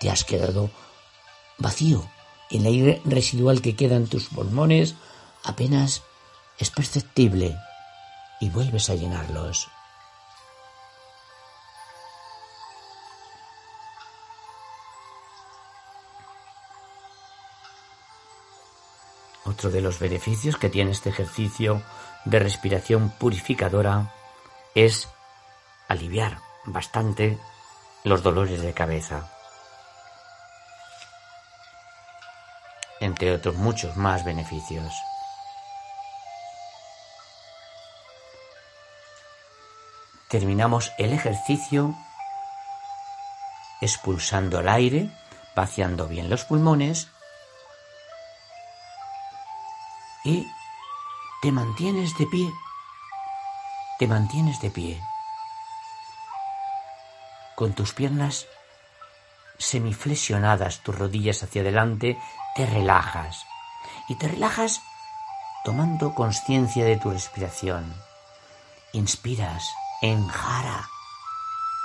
te 0.00 0.10
has 0.10 0.24
quedado 0.24 0.70
vacío. 1.58 2.04
El 2.50 2.66
aire 2.66 3.00
residual 3.04 3.62
que 3.62 3.76
queda 3.76 3.96
en 3.96 4.08
tus 4.08 4.24
pulmones 4.24 4.96
apenas 5.44 6.02
es 6.58 6.70
perceptible 6.70 7.56
y 8.40 8.48
vuelves 8.48 8.90
a 8.90 8.94
llenarlos. 8.94 9.68
Otro 19.60 19.70
de 19.72 19.82
los 19.82 19.98
beneficios 19.98 20.56
que 20.56 20.70
tiene 20.70 20.92
este 20.92 21.10
ejercicio 21.10 21.82
de 22.24 22.38
respiración 22.38 23.10
purificadora 23.10 24.10
es 24.74 25.06
aliviar 25.86 26.38
bastante 26.64 27.38
los 28.02 28.22
dolores 28.22 28.62
de 28.62 28.72
cabeza. 28.72 29.30
Entre 33.00 33.34
otros 33.34 33.56
muchos 33.56 33.98
más 33.98 34.24
beneficios. 34.24 34.94
Terminamos 40.30 40.90
el 40.96 41.12
ejercicio 41.12 41.94
expulsando 43.82 44.60
el 44.60 44.70
aire, 44.70 45.10
vaciando 45.54 46.08
bien 46.08 46.30
los 46.30 46.46
pulmones 46.46 47.10
y 50.24 50.46
te 51.42 51.52
mantienes 51.52 52.16
de 52.18 52.26
pie, 52.26 52.52
te 53.98 54.06
mantienes 54.06 54.60
de 54.60 54.70
pie, 54.70 55.02
con 57.56 57.74
tus 57.74 57.92
piernas 57.92 58.46
semiflexionadas, 59.58 60.82
tus 60.82 60.98
rodillas 60.98 61.42
hacia 61.42 61.62
adelante, 61.62 62.18
te 62.54 62.66
relajas 62.66 63.46
y 64.08 64.16
te 64.16 64.28
relajas 64.28 64.80
tomando 65.64 66.14
conciencia 66.14 66.84
de 66.84 66.96
tu 66.96 67.10
respiración. 67.10 67.94
Inspiras 68.92 69.64
en 70.02 70.26
jara, 70.26 70.88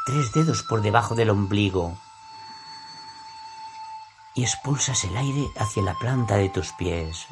tres 0.05 0.31
dedos 0.33 0.63
por 0.63 0.81
debajo 0.81 1.15
del 1.15 1.29
ombligo 1.29 1.97
y 4.33 4.43
expulsas 4.43 5.03
el 5.03 5.15
aire 5.15 5.47
hacia 5.57 5.83
la 5.83 5.93
planta 5.93 6.35
de 6.35 6.49
tus 6.49 6.71
pies. 6.73 7.27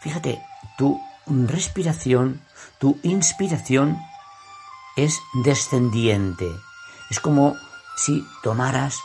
Fíjate, 0.00 0.40
tu 0.76 1.00
respiración, 1.26 2.40
tu 2.78 2.98
inspiración 3.02 3.98
es 4.96 5.18
descendiente. 5.44 6.46
Es 7.10 7.20
como 7.20 7.56
si 7.96 8.26
tomaras 8.42 8.98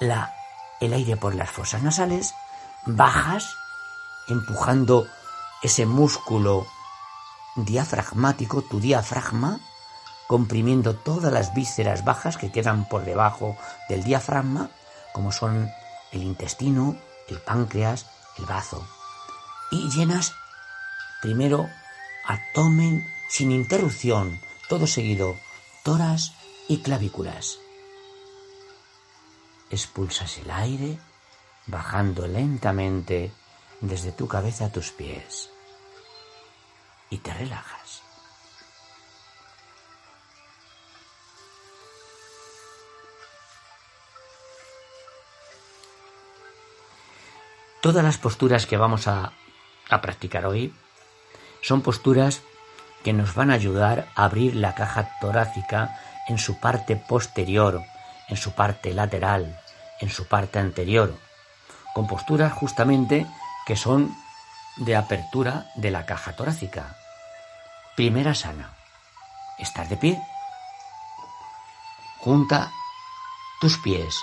el 0.00 0.92
aire 0.92 1.16
por 1.16 1.34
las 1.34 1.50
fosas 1.50 1.82
nasales, 1.82 2.34
bajas 2.86 3.56
empujando 4.28 5.06
ese 5.62 5.86
músculo 5.86 6.66
diafragmático, 7.56 8.62
tu 8.62 8.78
diafragma, 8.78 9.58
comprimiendo 10.28 10.94
todas 10.94 11.32
las 11.32 11.54
vísceras 11.54 12.04
bajas 12.04 12.36
que 12.36 12.52
quedan 12.52 12.88
por 12.88 13.04
debajo 13.04 13.56
del 13.88 14.04
diafragma, 14.04 14.70
como 15.12 15.32
son 15.32 15.70
el 16.12 16.22
intestino, 16.22 16.96
el 17.28 17.40
páncreas, 17.40 18.06
el 18.38 18.44
bazo 18.44 18.86
y 19.70 19.88
llenas 19.90 20.34
primero 21.20 21.68
abdomen 22.24 23.06
sin 23.28 23.52
interrupción, 23.52 24.40
todo 24.68 24.86
seguido, 24.86 25.38
toras 25.84 26.32
y 26.68 26.78
clavículas. 26.78 27.58
Expulsas 29.70 30.38
el 30.38 30.50
aire 30.50 30.98
bajando 31.66 32.26
lentamente 32.26 33.32
desde 33.80 34.12
tu 34.12 34.26
cabeza 34.26 34.66
a 34.66 34.72
tus 34.72 34.90
pies 34.90 35.50
y 37.10 37.18
te 37.18 37.32
relajas. 37.32 38.02
Todas 47.80 48.02
las 48.02 48.18
posturas 48.18 48.66
que 48.66 48.76
vamos 48.76 49.06
a 49.06 49.32
a 49.90 50.00
practicar 50.00 50.46
hoy 50.46 50.74
son 51.62 51.82
posturas 51.82 52.42
que 53.04 53.12
nos 53.12 53.34
van 53.34 53.50
a 53.50 53.54
ayudar 53.54 54.08
a 54.14 54.24
abrir 54.24 54.54
la 54.54 54.74
caja 54.74 55.10
torácica 55.20 55.98
en 56.28 56.38
su 56.38 56.60
parte 56.60 56.96
posterior, 56.96 57.82
en 58.28 58.36
su 58.36 58.52
parte 58.52 58.92
lateral, 58.92 59.58
en 60.00 60.10
su 60.10 60.26
parte 60.26 60.58
anterior, 60.58 61.14
con 61.94 62.06
posturas 62.06 62.52
justamente 62.52 63.26
que 63.66 63.76
son 63.76 64.14
de 64.76 64.96
apertura 64.96 65.66
de 65.74 65.90
la 65.90 66.06
caja 66.06 66.34
torácica. 66.36 66.96
Primera 67.96 68.34
sana. 68.34 68.74
Estás 69.58 69.88
de 69.90 69.96
pie. 69.96 70.22
Junta 72.20 72.70
tus 73.60 73.78
pies. 73.78 74.14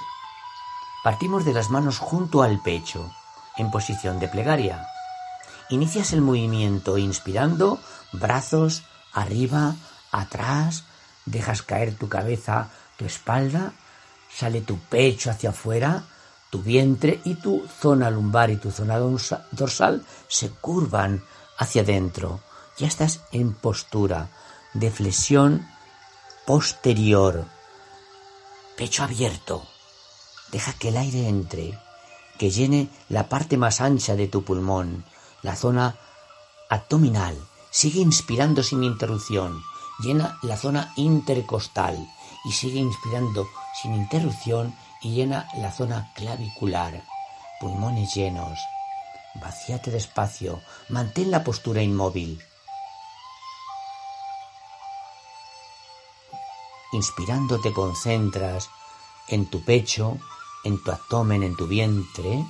Partimos 1.04 1.43
de 1.43 1.54
las 1.54 1.69
manos 1.69 1.99
junto 1.99 2.41
al 2.41 2.62
pecho, 2.62 3.12
en 3.58 3.69
posición 3.69 4.19
de 4.19 4.28
plegaria. 4.28 4.88
Inicias 5.69 6.13
el 6.13 6.21
movimiento 6.21 6.97
inspirando, 6.97 7.80
brazos 8.12 8.84
arriba, 9.13 9.75
atrás, 10.12 10.84
dejas 11.25 11.63
caer 11.63 11.95
tu 11.95 12.08
cabeza, 12.08 12.69
tu 12.97 13.06
espalda, 13.06 13.73
sale 14.32 14.62
tu 14.62 14.78
pecho 14.78 15.32
hacia 15.32 15.49
afuera, 15.49 16.04
tu 16.51 16.62
vientre 16.62 17.19
y 17.23 17.36
tu 17.36 17.67
zona 17.82 18.12
lumbar 18.12 18.51
y 18.51 18.58
tu 18.58 18.71
zona 18.71 18.99
dorsal 18.99 20.06
se 20.28 20.49
curvan 20.51 21.23
hacia 21.58 21.82
adentro. 21.82 22.41
Ya 22.78 22.88
estás 22.88 23.21
en 23.32 23.54
postura 23.54 24.30
de 24.73 24.91
flexión 24.91 25.67
posterior. 26.45 27.45
Pecho 28.78 29.04
abierto. 29.04 29.65
Deja 30.51 30.73
que 30.73 30.89
el 30.89 30.97
aire 30.97 31.28
entre, 31.28 31.80
que 32.38 32.51
llene 32.51 32.89
la 33.10 33.28
parte 33.30 33.58
más 33.58 33.82
ancha 33.82 34.15
de 34.15 34.28
tu 34.28 34.43
pulmón 34.43 35.06
la 35.45 35.55
zona 35.55 35.95
abdominal. 36.69 37.38
Sigue 37.69 38.01
inspirando 38.01 38.63
sin 38.63 38.84
interrupción. 38.84 39.62
Llena 39.99 40.38
la 40.41 40.58
zona 40.58 40.91
intercostal 40.97 41.95
y 42.45 42.51
sigue 42.51 42.79
inspirando 42.79 43.47
sin 43.81 43.93
interrupción 43.93 44.75
y 45.01 45.13
llena 45.13 45.47
la 45.58 45.71
zona 45.71 46.12
clavicular. 46.15 47.03
Pulmones 47.62 48.13
llenos. 48.15 48.60
Vacíate 49.36 49.91
despacio. 49.91 50.62
Mantén 50.89 51.29
la 51.29 51.43
postura 51.43 51.81
inmóvil. 51.81 52.41
Inspirando 56.91 57.60
te 57.62 57.71
concentras 57.71 58.69
en 59.27 59.46
tu 59.46 59.63
pecho, 59.63 60.17
en 60.63 60.81
tu 60.83 60.91
abdomen, 60.91 61.43
en 61.43 61.56
tu 61.56 61.67
vientre 61.67 62.46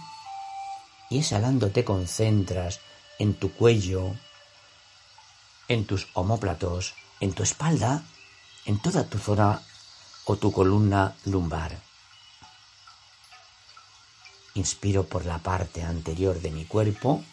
y 1.10 1.20
exhalando 1.20 1.72
te 1.72 1.84
concentras 1.84 2.80
en 3.20 3.34
tu 3.34 3.52
cuello, 3.54 4.16
en 5.68 5.86
tus 5.86 6.08
omóplatos, 6.14 6.94
en 7.20 7.34
tu 7.34 7.44
espalda, 7.44 8.04
en 8.66 8.82
toda 8.82 9.08
tu 9.08 9.18
zona 9.18 9.62
o 10.26 10.36
tu 10.36 10.52
columna 10.52 11.16
lumbar. 11.26 11.78
Inspiro 14.56 15.04
por 15.04 15.26
la 15.26 15.40
parte 15.40 15.84
anterior 15.84 16.42
de 16.42 16.52
mi 16.52 16.66
cuerpo, 16.66 17.24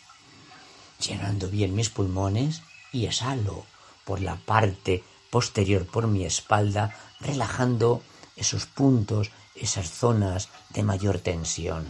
llenando 1.00 1.48
bien 1.48 1.74
mis 1.74 1.88
pulmones 1.88 2.62
y 2.92 3.06
exhalo 3.06 3.64
por 4.04 4.20
la 4.20 4.36
parte 4.36 5.04
posterior 5.30 5.86
por 5.86 6.06
mi 6.06 6.24
espalda, 6.24 6.94
relajando 7.20 8.02
esos 8.36 8.66
puntos, 8.66 9.30
esas 9.54 9.90
zonas 9.90 10.48
de 10.70 10.82
mayor 10.82 11.20
tensión. 11.20 11.86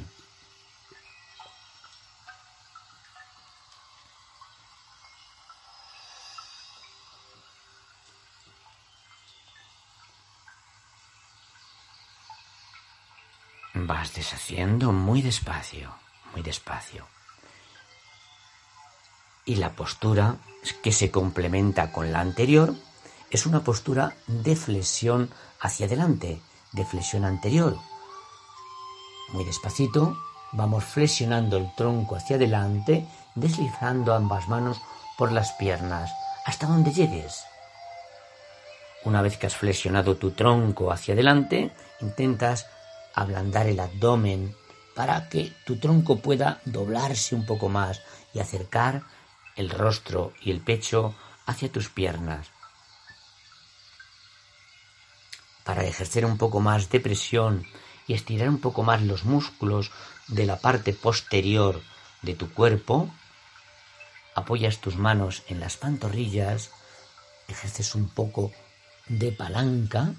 Vas 13.92 14.14
deshaciendo 14.14 14.90
muy 14.90 15.20
despacio, 15.20 15.92
muy 16.32 16.40
despacio. 16.40 17.04
Y 19.44 19.56
la 19.56 19.72
postura 19.72 20.36
que 20.82 20.92
se 20.92 21.10
complementa 21.10 21.92
con 21.92 22.10
la 22.10 22.20
anterior 22.20 22.74
es 23.30 23.44
una 23.44 23.60
postura 23.60 24.14
de 24.26 24.56
flexión 24.56 25.28
hacia 25.60 25.84
adelante, 25.84 26.40
de 26.72 26.86
flexión 26.86 27.26
anterior. 27.26 27.76
Muy 29.34 29.44
despacito 29.44 30.16
vamos 30.52 30.84
flexionando 30.84 31.58
el 31.58 31.74
tronco 31.74 32.16
hacia 32.16 32.36
adelante, 32.36 33.06
deslizando 33.34 34.14
ambas 34.14 34.48
manos 34.48 34.80
por 35.18 35.32
las 35.32 35.52
piernas 35.52 36.10
hasta 36.46 36.66
donde 36.66 36.92
llegues. 36.92 37.44
Una 39.04 39.20
vez 39.20 39.36
que 39.36 39.48
has 39.48 39.56
flexionado 39.56 40.16
tu 40.16 40.30
tronco 40.30 40.90
hacia 40.90 41.12
adelante, 41.12 41.72
intentas 42.00 42.66
ablandar 43.14 43.66
el 43.66 43.80
abdomen 43.80 44.54
para 44.94 45.28
que 45.28 45.52
tu 45.64 45.78
tronco 45.78 46.18
pueda 46.18 46.60
doblarse 46.64 47.34
un 47.34 47.46
poco 47.46 47.68
más 47.68 48.02
y 48.34 48.40
acercar 48.40 49.02
el 49.56 49.70
rostro 49.70 50.32
y 50.40 50.50
el 50.50 50.60
pecho 50.60 51.14
hacia 51.46 51.70
tus 51.70 51.88
piernas. 51.88 52.48
Para 55.64 55.84
ejercer 55.84 56.24
un 56.24 56.38
poco 56.38 56.60
más 56.60 56.90
de 56.90 57.00
presión 57.00 57.66
y 58.06 58.14
estirar 58.14 58.48
un 58.48 58.60
poco 58.60 58.82
más 58.82 59.02
los 59.02 59.24
músculos 59.24 59.90
de 60.28 60.46
la 60.46 60.58
parte 60.58 60.92
posterior 60.92 61.80
de 62.22 62.34
tu 62.34 62.52
cuerpo, 62.52 63.08
apoyas 64.34 64.78
tus 64.78 64.96
manos 64.96 65.42
en 65.48 65.60
las 65.60 65.76
pantorrillas, 65.76 66.70
ejerces 67.48 67.94
un 67.94 68.08
poco 68.08 68.52
de 69.08 69.32
palanca, 69.32 70.14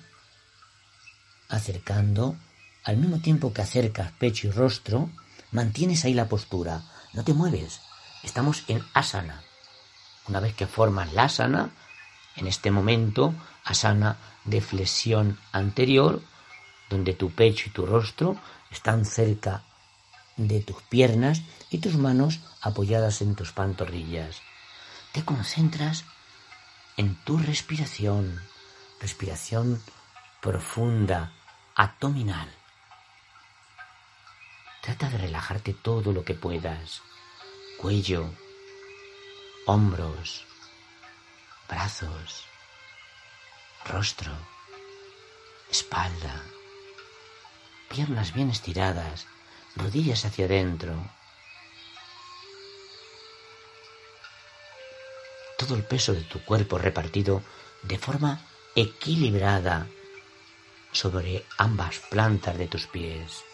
acercando, 1.50 2.36
al 2.84 2.98
mismo 2.98 3.20
tiempo 3.20 3.54
que 3.54 3.62
acercas 3.62 4.12
pecho 4.12 4.48
y 4.48 4.52
rostro, 4.52 5.10
mantienes 5.52 6.04
ahí 6.06 6.14
la 6.14 6.28
postura, 6.28 6.84
no 7.14 7.24
te 7.24 7.34
mueves. 7.34 7.82
Estamos 8.24 8.64
en 8.68 8.84
asana. 8.94 9.44
Una 10.28 10.40
vez 10.40 10.56
que 10.56 10.68
formas 10.68 11.14
la 11.14 11.26
asana, 11.26 11.72
en 12.36 12.48
este 12.48 12.72
momento, 12.72 13.34
asana 13.64 14.18
de 14.46 14.62
flexión 14.62 15.40
anterior, 15.52 16.22
donde 16.90 17.14
tu 17.14 17.32
pecho 17.32 17.70
y 17.70 17.72
tu 17.72 17.86
rostro 17.86 18.38
están 18.72 19.06
cerca 19.06 19.64
de 20.38 20.62
tus 20.62 20.82
piernas 20.84 21.42
y 21.70 21.78
tus 21.78 21.96
manos 21.96 22.40
apoyadas 22.62 23.22
en 23.22 23.36
tus 23.36 23.52
pantorrillas. 23.52 24.42
Te 25.12 25.24
concentras 25.24 26.06
en 26.98 27.16
tu 27.24 27.38
respiración, 27.38 28.42
respiración 29.00 29.82
profunda, 30.42 31.34
abdominal. 31.76 32.50
Trata 34.84 35.10
de 35.10 35.18
relajarte 35.18 35.74
todo 35.74 36.12
lo 36.12 36.26
que 36.26 36.34
puedas. 36.34 37.02
Cuello, 37.78 38.30
hombros, 39.66 40.46
brazos, 41.70 42.44
rostro, 43.86 44.34
espalda, 45.72 46.44
piernas 47.88 48.34
bien 48.34 48.50
estiradas, 48.50 49.26
rodillas 49.78 50.26
hacia 50.26 50.48
adentro. 50.48 50.94
Todo 55.58 55.76
el 55.76 55.84
peso 55.86 56.12
de 56.14 56.24
tu 56.24 56.44
cuerpo 56.44 56.78
repartido 56.78 57.42
de 57.84 57.98
forma 57.98 58.42
equilibrada 58.76 59.88
sobre 60.92 61.46
ambas 61.58 62.00
plantas 62.00 62.58
de 62.58 62.68
tus 62.68 62.86
pies. 62.88 63.46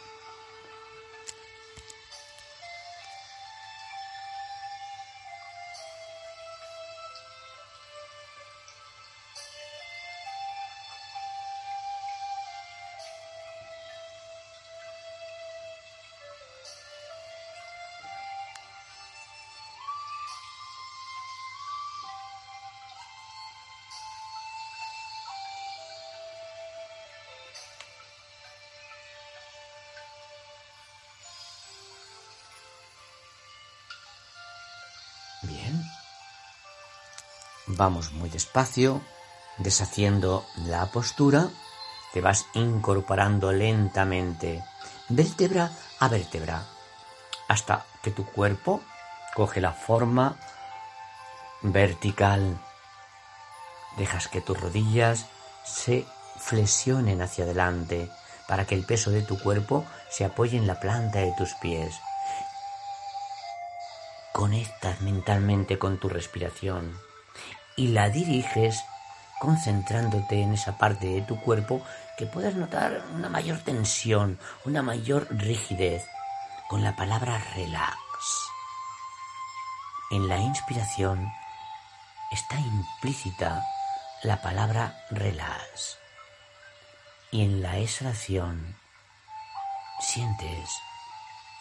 Vamos 37.79 38.11
muy 38.11 38.29
despacio, 38.29 38.99
deshaciendo 39.57 40.45
la 40.65 40.87
postura, 40.87 41.47
te 42.11 42.19
vas 42.19 42.45
incorporando 42.53 43.53
lentamente, 43.53 44.61
vértebra 45.07 45.71
a 45.97 46.09
vértebra, 46.09 46.65
hasta 47.47 47.85
que 48.03 48.11
tu 48.11 48.25
cuerpo 48.25 48.81
coge 49.33 49.61
la 49.61 49.71
forma 49.71 50.35
vertical. 51.61 52.59
Dejas 53.95 54.27
que 54.27 54.41
tus 54.41 54.59
rodillas 54.59 55.27
se 55.63 56.05
flexionen 56.37 57.21
hacia 57.21 57.45
adelante 57.45 58.11
para 58.49 58.65
que 58.65 58.75
el 58.75 58.85
peso 58.85 59.09
de 59.09 59.21
tu 59.21 59.39
cuerpo 59.39 59.85
se 60.09 60.25
apoye 60.25 60.57
en 60.57 60.67
la 60.67 60.81
planta 60.81 61.19
de 61.19 61.33
tus 61.37 61.53
pies. 61.61 61.95
Conectas 64.33 64.99
mentalmente 64.99 65.79
con 65.79 65.97
tu 65.97 66.09
respiración 66.09 67.07
y 67.79 67.87
la 67.87 68.09
diriges 68.09 68.83
concentrándote 69.39 70.41
en 70.41 70.51
esa 70.51 70.77
parte 70.77 71.07
de 71.07 71.21
tu 71.21 71.39
cuerpo 71.39 71.81
que 72.17 72.25
puedas 72.25 72.55
notar 72.55 73.01
una 73.15 73.29
mayor 73.29 73.59
tensión, 73.59 74.37
una 74.65 74.81
mayor 74.81 75.27
rigidez 75.29 76.05
con 76.67 76.83
la 76.83 76.97
palabra 76.97 77.41
relax. 77.55 77.97
En 80.11 80.27
la 80.27 80.39
inspiración 80.39 81.31
está 82.33 82.59
implícita 82.59 83.63
la 84.23 84.41
palabra 84.41 84.93
relax 85.09 85.97
y 87.31 87.43
en 87.43 87.61
la 87.61 87.77
exhalación 87.77 88.75
sientes 90.01 90.69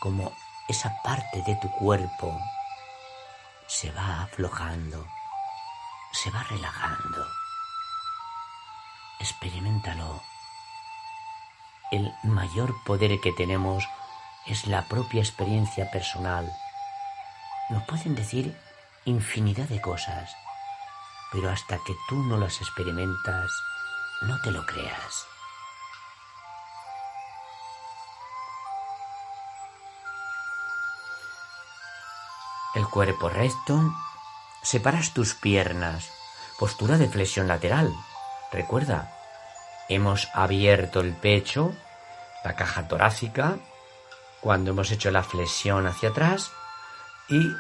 como 0.01 0.33
esa 0.69 1.01
parte 1.05 1.43
de 1.47 1.55
tu 1.63 1.71
cuerpo 1.71 2.37
se 3.69 3.93
va 3.93 4.23
aflojando 4.25 5.07
se 6.23 6.31
va 6.31 6.43
relajando. 6.43 7.29
Experimentalo. 9.21 10.21
El 11.93 12.13
mayor 12.25 12.75
poder 12.85 13.21
que 13.21 13.33
tenemos 13.33 13.85
es 14.47 14.67
la 14.67 14.83
propia 14.89 15.21
experiencia 15.21 15.91
personal. 15.93 16.51
Nos 17.71 17.85
pueden 17.85 18.17
decir 18.17 18.57
infinidad 19.05 19.69
de 19.69 19.81
cosas, 19.81 20.35
pero 21.31 21.51
hasta 21.51 21.77
que 21.87 21.95
tú 22.09 22.17
no 22.25 22.37
las 22.37 22.61
experimentas, 22.61 23.51
no 24.23 24.41
te 24.43 24.51
lo 24.51 24.67
creas. 24.67 25.27
El 32.75 32.87
cuerpo 32.89 33.29
recto 33.29 33.81
Separas 34.63 35.15
tus 35.15 35.35
piernas. 35.35 36.11
Postura 36.59 36.99
de 36.99 37.09
flexión 37.09 37.49
lateral. 37.49 37.95
Recuerda, 38.53 39.13
hemos 39.89 40.29
abierto 40.35 41.01
el 41.01 41.13
pecho, 41.15 41.73
la 42.45 42.55
caja 42.57 42.89
torácica, 42.89 43.59
cuando 44.41 44.71
hemos 44.71 44.91
hecho 44.91 45.11
la 45.11 45.23
flexión 45.23 45.87
hacia 45.87 46.11
atrás 46.11 46.51
y 47.29 47.53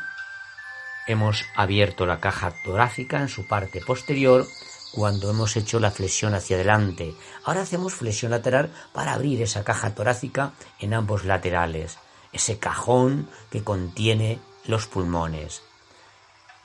hemos 1.07 1.45
abierto 1.57 2.07
la 2.07 2.21
caja 2.21 2.53
torácica 2.65 3.21
en 3.21 3.29
su 3.29 3.47
parte 3.47 3.81
posterior 3.81 4.47
cuando 4.93 5.31
hemos 5.31 5.57
hecho 5.57 5.81
la 5.81 5.91
flexión 5.91 6.35
hacia 6.35 6.57
adelante. 6.57 7.15
Ahora 7.45 7.63
hacemos 7.63 7.95
flexión 7.95 8.31
lateral 8.31 8.71
para 8.93 9.13
abrir 9.13 9.43
esa 9.43 9.65
caja 9.65 9.95
torácica 9.95 10.53
en 10.79 10.95
ambos 10.95 11.25
laterales, 11.25 11.99
ese 12.33 12.59
cajón 12.59 13.29
que 13.51 13.63
contiene 13.63 14.39
los 14.65 14.87
pulmones. 14.87 15.63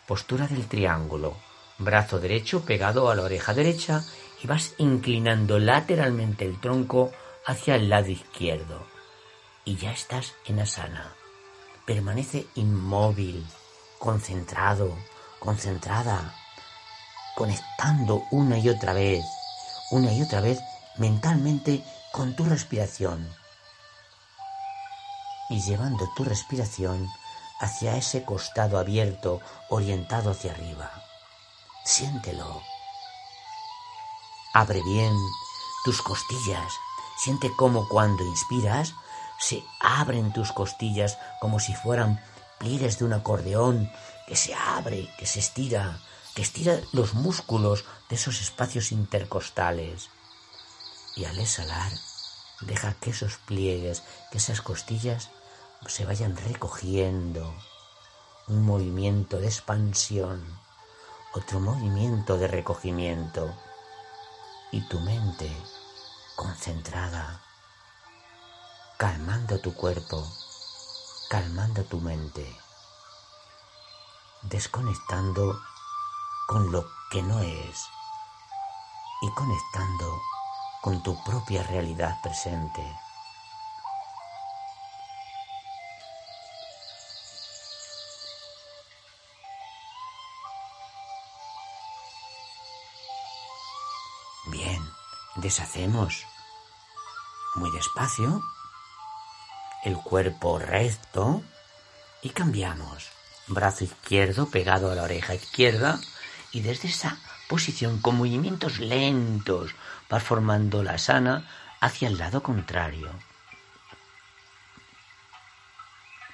Postura 0.08 0.48
del 0.48 0.68
triángulo. 0.68 1.38
Brazo 1.78 2.20
derecho 2.20 2.66
pegado 2.66 3.10
a 3.10 3.16
la 3.16 3.24
oreja 3.24 3.54
derecha 3.54 4.04
y 4.44 4.48
vas 4.48 4.74
inclinando 4.78 5.60
lateralmente 5.60 6.46
el 6.46 6.60
tronco 6.60 7.12
hacia 7.46 7.76
el 7.76 7.88
lado 7.88 8.10
izquierdo. 8.10 8.86
Y 9.64 9.78
ya 9.78 9.92
estás 9.94 10.34
en 10.46 10.60
asana. 10.60 11.14
Permanece 11.86 12.48
inmóvil, 12.56 13.46
concentrado, 13.98 14.94
concentrada, 15.40 16.36
conectando 17.36 18.24
una 18.32 18.58
y 18.58 18.68
otra 18.68 18.92
vez, 18.92 19.24
una 19.92 20.12
y 20.12 20.22
otra 20.22 20.42
vez 20.42 20.60
mentalmente 20.98 21.82
con 22.12 22.36
tu 22.36 22.44
respiración. 22.44 23.30
Y 25.50 25.62
llevando 25.62 26.10
tu 26.18 26.26
respiración 26.26 27.08
hacia 27.64 27.96
ese 27.96 28.24
costado 28.24 28.78
abierto 28.78 29.40
orientado 29.70 30.32
hacia 30.32 30.52
arriba. 30.52 30.92
Siéntelo. 31.86 32.62
Abre 34.54 34.82
bien 34.84 35.14
tus 35.86 36.02
costillas. 36.02 36.74
Siente 37.24 37.50
cómo 37.56 37.88
cuando 37.88 38.26
inspiras 38.26 38.94
se 39.40 39.64
abren 39.80 40.34
tus 40.34 40.52
costillas 40.52 41.18
como 41.40 41.60
si 41.62 41.74
fueran 41.74 42.22
pliegues 42.60 43.00
de 43.00 43.06
un 43.06 43.14
acordeón 43.14 43.90
que 44.28 44.36
se 44.36 44.54
abre, 44.54 45.10
que 45.18 45.26
se 45.26 45.40
estira, 45.40 46.00
que 46.36 46.42
estira 46.42 46.82
los 46.92 47.14
músculos 47.14 47.86
de 48.10 48.18
esos 48.18 48.42
espacios 48.42 48.92
intercostales. 48.92 50.10
Y 51.16 51.24
al 51.26 51.40
exhalar, 51.40 51.92
deja 52.60 52.94
que 52.96 53.12
esos 53.12 53.38
pliegues, 53.38 54.04
que 54.32 54.38
esas 54.38 54.62
costillas 54.62 55.30
se 55.88 56.06
vayan 56.06 56.36
recogiendo. 56.36 57.54
Un 58.48 58.66
movimiento 58.66 59.38
de 59.38 59.48
expansión, 59.48 60.44
otro 61.34 61.60
movimiento 61.60 62.38
de 62.38 62.48
recogimiento. 62.48 63.54
Y 64.72 64.82
tu 64.90 65.00
mente 65.00 65.50
concentrada, 66.36 67.42
calmando 68.98 69.60
tu 69.60 69.74
cuerpo, 69.74 70.28
calmando 71.30 71.84
tu 71.86 72.00
mente, 72.00 72.60
desconectando 74.42 75.60
con 76.48 76.72
lo 76.72 76.86
que 77.12 77.22
no 77.22 77.40
es 77.40 77.86
y 79.22 79.32
conectando 79.36 80.22
con 80.82 81.02
tu 81.04 81.24
propia 81.24 81.64
realidad 81.64 82.20
presente. 82.22 83.03
Deshacemos 95.36 96.26
muy 97.56 97.72
despacio 97.72 98.44
el 99.84 99.98
cuerpo 99.98 100.60
recto 100.60 101.44
y 102.22 102.30
cambiamos. 102.30 103.10
Brazo 103.48 103.84
izquierdo 103.84 104.50
pegado 104.50 104.92
a 104.92 104.96
la 104.96 105.04
oreja 105.04 105.36
izquierda 105.36 106.00
y 106.52 106.62
desde 106.62 106.88
esa 106.88 107.18
posición 107.50 108.00
con 108.00 108.16
movimientos 108.16 108.80
lentos 108.80 109.76
vas 110.10 110.24
formando 110.24 110.84
la 110.84 110.98
sana 110.98 111.50
hacia 111.82 112.08
el 112.08 112.18
lado 112.18 112.42
contrario. 112.42 113.12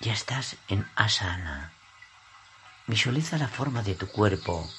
Ya 0.02 0.14
estás 0.14 0.56
en 0.68 0.88
asana. 0.96 1.74
Visualiza 2.86 3.38
la 3.38 3.48
forma 3.48 3.82
de 3.82 3.96
tu 3.96 4.08
cuerpo. 4.08 4.70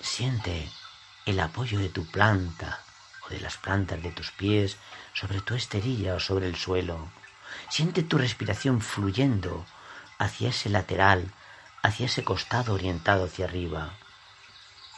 Siente 0.00 0.68
el 1.26 1.38
apoyo 1.38 1.78
de 1.78 1.88
tu 1.88 2.04
planta 2.06 2.80
o 3.26 3.30
de 3.30 3.40
las 3.40 3.56
plantas 3.56 4.02
de 4.02 4.10
tus 4.10 4.30
pies 4.32 4.76
sobre 5.14 5.40
tu 5.40 5.54
esterilla 5.54 6.14
o 6.14 6.20
sobre 6.20 6.46
el 6.46 6.56
suelo. 6.56 7.10
Siente 7.68 8.02
tu 8.02 8.18
respiración 8.18 8.80
fluyendo 8.80 9.66
hacia 10.18 10.50
ese 10.50 10.68
lateral, 10.68 11.32
hacia 11.82 12.06
ese 12.06 12.24
costado 12.24 12.74
orientado 12.74 13.24
hacia 13.24 13.44
arriba. 13.44 13.94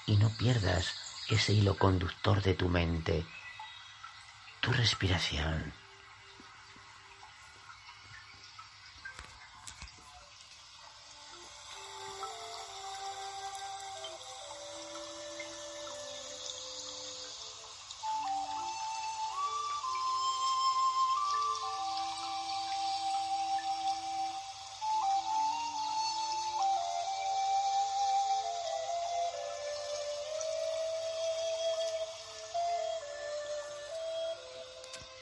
Y 0.06 0.16
no 0.16 0.30
pierdas 0.30 0.94
ese 1.28 1.52
hilo 1.52 1.76
conductor 1.78 2.42
de 2.42 2.54
tu 2.54 2.68
mente, 2.68 3.24
tu 4.60 4.72
respiración. 4.72 5.72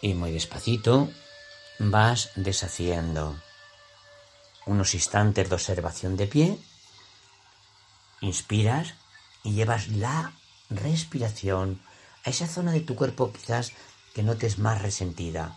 Y 0.03 0.12
muy 0.14 0.32
despacito 0.32 1.09
vas 1.78 2.30
deshaciendo. 2.34 3.40
Unos 4.66 4.94
instantes 4.94 5.48
de 5.48 5.55
observación 5.55 6.16
de 6.16 6.26
pie, 6.26 6.59
inspiras 8.20 8.94
y 9.42 9.53
llevas 9.53 9.88
la 9.88 10.32
respiración 10.68 11.80
a 12.24 12.30
esa 12.30 12.46
zona 12.46 12.72
de 12.72 12.80
tu 12.80 12.94
cuerpo 12.94 13.32
quizás 13.32 13.72
que 14.14 14.22
notes 14.22 14.59
más 14.59 14.82
resentida. 14.82 15.57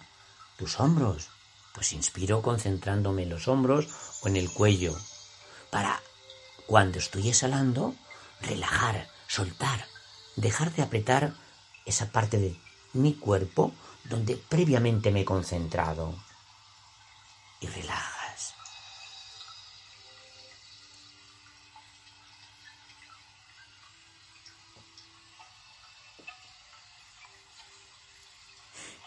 Tus 0.58 0.80
hombros, 0.80 1.30
pues 1.74 1.92
inspiro 1.92 2.42
concentrándome 2.42 3.24
en 3.24 3.30
los 3.30 3.48
hombros 3.48 3.88
o 4.22 4.28
en 4.28 4.38
el 4.38 4.50
cuello, 4.50 4.96
para 5.70 6.02
cuando 6.68 7.00
estoy 7.00 7.30
exhalando, 7.30 7.94
relajar, 8.42 9.08
soltar, 9.28 9.86
dejar 10.36 10.74
de 10.74 10.84
apretar 10.84 11.34
esa 11.86 12.12
parte 12.12 12.38
de 12.38 12.60
mi 12.94 13.14
cuerpo 13.14 13.74
donde 14.10 14.38
previamente 14.38 15.12
me 15.12 15.22
he 15.22 15.26
concentrado. 15.26 16.16
Y 17.60 17.68
relajas. 17.68 18.54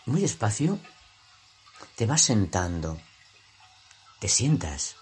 Muy 0.06 0.22
despacio 0.22 0.78
te 1.94 2.06
vas 2.06 2.22
sentando. 2.22 3.00
Te 4.20 4.28
sientas. 4.28 4.96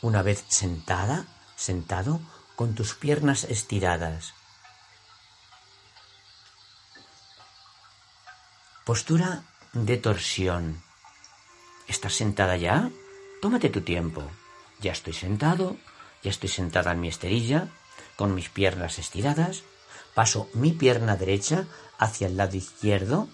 Una 0.00 0.22
vez 0.22 0.44
sentada, 0.48 1.26
sentado, 1.56 2.20
con 2.56 2.74
tus 2.74 2.94
piernas 2.94 3.44
estiradas 3.44 4.35
Postura 8.86 9.42
de 9.72 9.96
torsión. 9.96 10.80
¿Estás 11.88 12.14
sentada 12.14 12.56
ya? 12.56 12.88
Tómate 13.42 13.68
tu 13.68 13.80
tiempo. 13.80 14.22
Ya 14.80 14.92
estoy 14.92 15.12
sentado, 15.12 15.76
ya 16.22 16.30
estoy 16.30 16.48
sentada 16.48 16.92
en 16.92 17.00
mi 17.00 17.08
esterilla, 17.08 17.66
con 18.14 18.32
mis 18.32 18.48
piernas 18.48 19.00
estiradas. 19.00 19.64
Paso 20.14 20.48
mi 20.54 20.70
pierna 20.70 21.16
derecha 21.16 21.66
hacia 21.98 22.28
el 22.28 22.36
lado 22.36 22.56
izquierdo. 22.56 23.26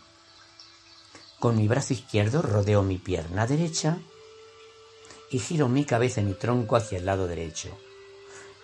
Con 1.38 1.58
mi 1.58 1.68
brazo 1.68 1.92
izquierdo 1.92 2.40
rodeo 2.40 2.82
mi 2.82 2.96
pierna 2.96 3.46
derecha 3.46 3.98
y 5.30 5.38
giro 5.38 5.68
mi 5.68 5.84
cabeza 5.84 6.22
y 6.22 6.24
mi 6.24 6.32
tronco 6.32 6.76
hacia 6.76 6.96
el 6.96 7.04
lado 7.04 7.26
derecho. 7.26 7.76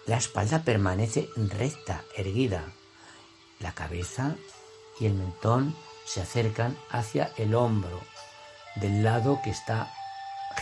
La 0.06 0.16
espalda 0.16 0.62
permanece 0.62 1.28
recta, 1.36 2.06
erguida. 2.16 2.72
La 3.60 3.74
cabeza 3.74 4.36
y 4.98 5.04
el 5.04 5.12
mentón 5.12 5.76
se 6.08 6.22
acercan 6.22 6.76
hacia 6.90 7.30
el 7.36 7.54
hombro 7.54 8.00
del 8.76 9.02
lado 9.02 9.40
que 9.42 9.50
está 9.50 9.92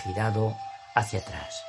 girado 0.02 0.56
hacia 0.94 1.20
atrás. 1.20 1.62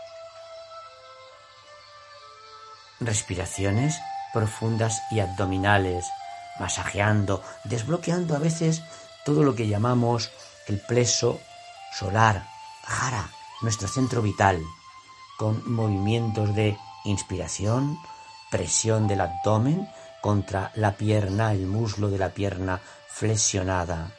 Respiraciones 3.00 4.00
profundas 4.34 5.02
y 5.12 5.20
abdominales, 5.20 6.06
masajeando, 6.60 7.44
desbloqueando 7.64 8.36
a 8.36 8.40
veces 8.40 8.82
todo 9.26 9.44
lo 9.44 9.56
que 9.56 9.68
llamamos 9.68 10.32
el 10.68 10.80
pleso 10.80 11.40
solar, 11.94 12.48
jara, 12.84 13.30
nuestro 13.62 13.88
centro 13.88 14.22
vital, 14.22 14.62
con 15.38 15.72
movimientos 15.72 16.56
de 16.56 16.78
inspiración, 17.06 18.00
presión 18.50 19.08
del 19.08 19.22
abdomen 19.22 19.88
contra 20.22 20.72
la 20.76 20.94
pierna, 20.94 21.52
el 21.52 21.68
muslo 21.68 22.10
de 22.10 22.18
la 22.18 22.30
pierna 22.30 22.82
flexionada. 23.18 24.12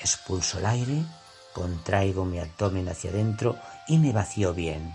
Expulso 0.00 0.58
el 0.58 0.66
aire, 0.66 1.04
contraigo 1.52 2.24
mi 2.24 2.40
abdomen 2.40 2.88
hacia 2.88 3.10
adentro 3.10 3.56
y 3.86 3.98
me 3.98 4.12
vacío 4.12 4.52
bien. 4.54 4.92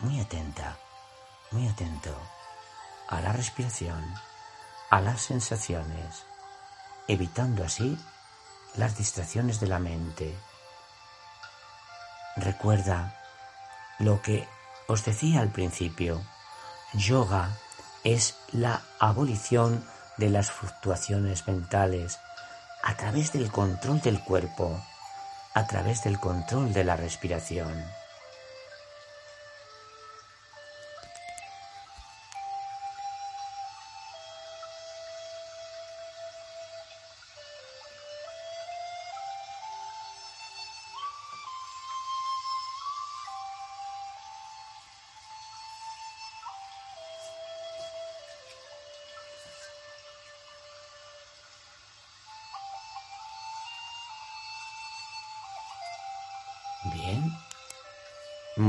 Muy 0.00 0.20
atenta, 0.20 0.76
muy 1.52 1.68
atento 1.68 2.12
a 3.06 3.20
la 3.20 3.32
respiración, 3.32 4.02
a 4.90 5.00
las 5.00 5.20
sensaciones, 5.20 6.24
evitando 7.06 7.62
así 7.62 7.96
las 8.74 8.98
distracciones 8.98 9.60
de 9.60 9.68
la 9.68 9.78
mente. 9.78 10.36
Recuerda 12.34 13.22
lo 14.00 14.20
que 14.20 14.48
os 14.88 15.04
decía 15.04 15.42
al 15.42 15.52
principio. 15.52 16.20
Yoga 16.92 17.56
es 18.02 18.34
la 18.50 18.82
abolición 18.98 19.86
de 20.16 20.28
las 20.28 20.50
fluctuaciones 20.50 21.46
mentales 21.46 22.18
a 22.82 22.96
través 22.96 23.32
del 23.32 23.50
control 23.50 24.00
del 24.00 24.22
cuerpo, 24.22 24.80
a 25.54 25.66
través 25.66 26.02
del 26.02 26.18
control 26.18 26.72
de 26.72 26.84
la 26.84 26.96
respiración. 26.96 27.72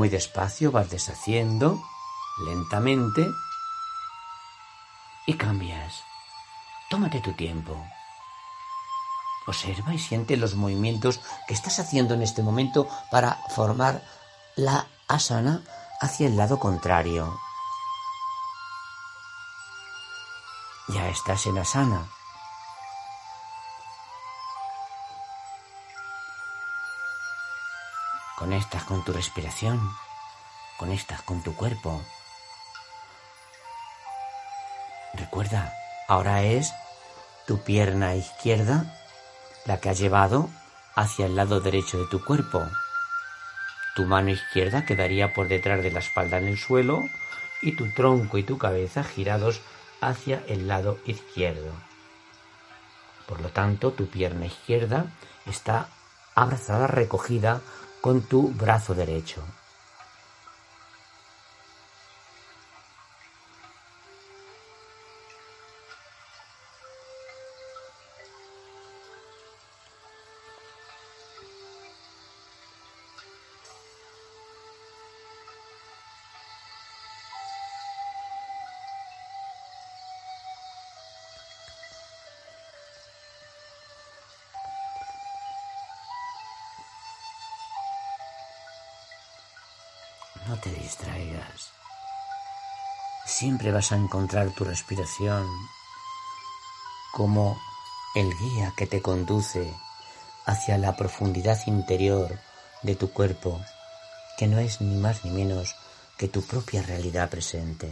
Muy 0.03 0.09
despacio 0.09 0.69
vas 0.69 0.89
deshaciendo, 0.89 1.81
lentamente, 2.45 3.25
y 5.25 5.35
cambias. 5.35 6.03
Tómate 6.89 7.21
tu 7.21 7.31
tiempo. 7.31 7.81
Observa 9.47 9.93
y 9.93 9.99
siente 9.99 10.35
los 10.35 10.55
movimientos 10.55 11.21
que 11.47 11.53
estás 11.53 11.79
haciendo 11.79 12.15
en 12.15 12.21
este 12.21 12.43
momento 12.43 12.89
para 13.11 13.39
formar 13.55 14.03
la 14.57 14.87
asana 15.07 15.63
hacia 16.01 16.27
el 16.27 16.35
lado 16.35 16.59
contrario. 16.59 17.39
Ya 20.89 21.07
estás 21.07 21.45
en 21.45 21.59
asana. 21.59 22.09
Conectas 28.43 28.83
con 28.83 29.05
tu 29.05 29.13
respiración, 29.13 29.79
conectas 30.77 31.21
con 31.21 31.41
tu 31.43 31.55
cuerpo. 31.55 32.03
Recuerda, 35.13 35.71
ahora 36.09 36.43
es 36.43 36.73
tu 37.47 37.63
pierna 37.63 38.15
izquierda 38.15 38.99
la 39.65 39.79
que 39.79 39.87
ha 39.87 39.93
llevado 39.93 40.49
hacia 40.93 41.27
el 41.27 41.37
lado 41.37 41.61
derecho 41.61 41.97
de 41.97 42.07
tu 42.07 42.21
cuerpo. 42.21 42.67
Tu 43.95 44.03
mano 44.03 44.31
izquierda 44.31 44.83
quedaría 44.83 45.33
por 45.33 45.47
detrás 45.47 45.81
de 45.81 45.91
la 45.91 45.99
espalda 45.99 46.37
en 46.37 46.49
el 46.49 46.59
suelo 46.59 46.99
y 47.61 47.77
tu 47.77 47.93
tronco 47.93 48.37
y 48.37 48.43
tu 48.43 48.57
cabeza 48.57 49.05
girados 49.05 49.61
hacia 50.01 50.43
el 50.49 50.67
lado 50.67 50.99
izquierdo. 51.05 51.71
Por 53.25 53.39
lo 53.39 53.47
tanto, 53.47 53.93
tu 53.93 54.07
pierna 54.07 54.47
izquierda 54.47 55.05
está 55.45 55.87
abrazada, 56.35 56.87
recogida 56.87 57.61
con 58.03 58.27
tu 58.27 58.51
brazo 58.51 58.93
derecho. 58.93 59.62
Vas 93.71 93.91
a 93.91 93.95
encontrar 93.95 94.51
tu 94.51 94.65
respiración 94.65 95.47
como 97.13 97.59
el 98.13 98.29
guía 98.37 98.73
que 98.75 98.85
te 98.85 99.01
conduce 99.01 99.73
hacia 100.45 100.77
la 100.77 100.95
profundidad 100.95 101.59
interior 101.65 102.39
de 102.81 102.95
tu 102.95 103.11
cuerpo, 103.11 103.61
que 104.37 104.47
no 104.47 104.59
es 104.59 104.81
ni 104.81 104.95
más 104.97 105.23
ni 105.23 105.31
menos 105.31 105.75
que 106.17 106.27
tu 106.27 106.41
propia 106.43 106.81
realidad 106.81 107.29
presente. 107.29 107.91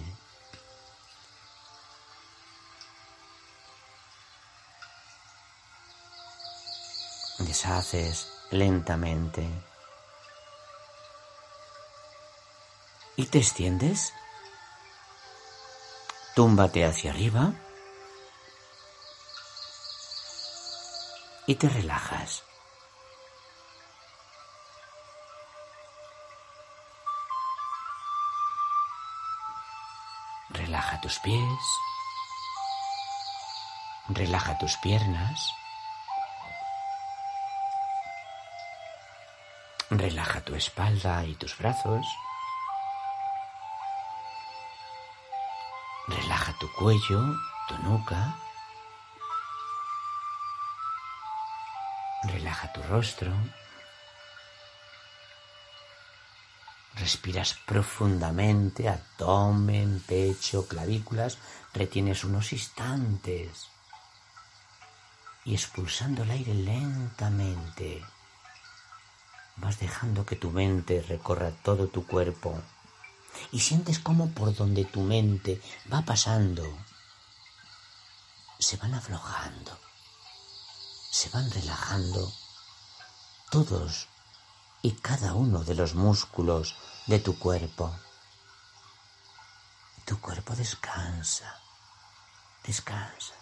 Deshaces 7.40 8.28
lentamente 8.52 9.48
y 13.16 13.26
te 13.26 13.40
extiendes. 13.40 14.14
Túmbate 16.36 16.86
hacia 16.86 17.12
arriba 17.12 17.54
y 21.46 21.56
te 21.56 21.68
relajas. 21.68 22.44
Relaja 30.50 31.02
tus 31.02 31.20
pies, 31.20 31.60
relaja 34.10 34.58
tus 34.58 34.78
piernas, 34.78 35.54
relaja 39.90 40.42
tu 40.42 40.56
espalda 40.56 41.26
y 41.26 41.36
tus 41.36 41.58
brazos. 41.58 42.06
Cuello, 46.82 47.38
tu 47.68 47.78
nuca. 47.84 48.36
Relaja 52.24 52.74
tu 52.74 52.82
rostro. 52.84 53.32
Respiras 56.96 57.54
profundamente, 57.68 58.90
abdomen, 58.90 60.04
pecho, 60.08 60.68
clavículas. 60.68 61.38
Retienes 61.72 62.24
unos 62.24 62.52
instantes. 62.52 63.68
Y 65.46 65.54
expulsando 65.54 66.24
el 66.24 66.32
aire 66.32 66.54
lentamente, 66.56 68.04
vas 69.58 69.80
dejando 69.80 70.26
que 70.26 70.36
tu 70.36 70.50
mente 70.50 71.04
recorra 71.08 71.52
todo 71.52 71.88
tu 71.88 72.08
cuerpo 72.08 72.60
y 73.52 73.60
sientes 73.60 74.00
cómo 74.00 74.32
por 74.32 74.56
donde 74.56 74.86
tu 74.86 75.02
mente 75.02 75.62
va 75.92 76.02
pasando 76.04 76.64
se 78.62 78.78
van 78.78 78.94
aflojando, 78.94 79.78
se 81.12 81.30
van 81.30 81.50
relajando 81.50 82.32
todos 83.50 84.08
y 84.84 84.92
cada 84.92 85.34
uno 85.34 85.64
de 85.64 85.74
los 85.74 85.96
músculos 85.96 86.76
de 87.08 87.20
tu 87.20 87.38
cuerpo. 87.40 87.94
Tu 90.06 90.20
cuerpo 90.22 90.56
descansa, 90.56 91.60
descansa. 92.64 93.41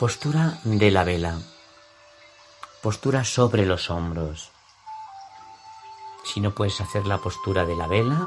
Postura 0.00 0.54
de 0.64 0.90
la 0.90 1.04
vela. 1.04 1.36
Postura 2.80 3.22
sobre 3.22 3.66
los 3.66 3.90
hombros. 3.90 4.50
Si 6.24 6.40
no 6.40 6.52
puedes 6.52 6.80
hacer 6.80 7.06
la 7.06 7.18
postura 7.18 7.66
de 7.66 7.76
la 7.76 7.86
vela, 7.86 8.26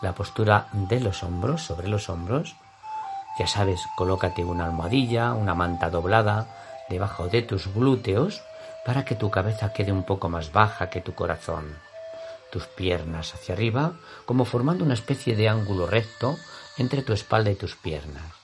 la 0.00 0.14
postura 0.14 0.68
de 0.72 1.00
los 1.00 1.24
hombros, 1.24 1.60
sobre 1.64 1.88
los 1.88 2.08
hombros, 2.08 2.54
ya 3.36 3.48
sabes, 3.48 3.80
colócate 3.96 4.44
una 4.44 4.66
almohadilla, 4.66 5.32
una 5.32 5.56
manta 5.56 5.90
doblada 5.90 6.86
debajo 6.88 7.26
de 7.26 7.42
tus 7.42 7.66
glúteos 7.74 8.40
para 8.86 9.04
que 9.04 9.16
tu 9.16 9.28
cabeza 9.28 9.72
quede 9.72 9.90
un 9.90 10.04
poco 10.04 10.28
más 10.28 10.52
baja 10.52 10.88
que 10.88 11.00
tu 11.00 11.16
corazón. 11.16 11.78
Tus 12.52 12.68
piernas 12.68 13.34
hacia 13.34 13.56
arriba, 13.56 13.94
como 14.24 14.44
formando 14.44 14.84
una 14.84 14.94
especie 14.94 15.34
de 15.34 15.48
ángulo 15.48 15.88
recto 15.88 16.36
entre 16.76 17.02
tu 17.02 17.12
espalda 17.12 17.50
y 17.50 17.56
tus 17.56 17.74
piernas 17.74 18.37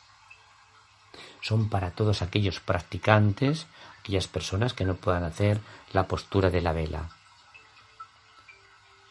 son 1.45 1.69
para 1.69 1.91
todos 1.91 2.23
aquellos 2.23 2.59
practicantes, 2.61 3.67
aquellas 4.01 4.29
personas 4.29 4.73
que 4.73 4.87
no 4.87 4.95
puedan 4.95 5.25
hacer 5.25 5.61
la 5.93 6.09
postura 6.09 6.49
de 6.49 6.63
la 6.63 6.73
vela. 6.73 7.11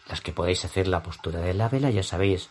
Las 0.09 0.21
que 0.21 0.33
podéis 0.33 0.65
hacer 0.65 0.87
la 0.87 1.03
postura 1.03 1.41
de 1.41 1.53
la 1.53 1.69
vela, 1.69 1.91
ya 1.91 2.01
sabéis, 2.01 2.49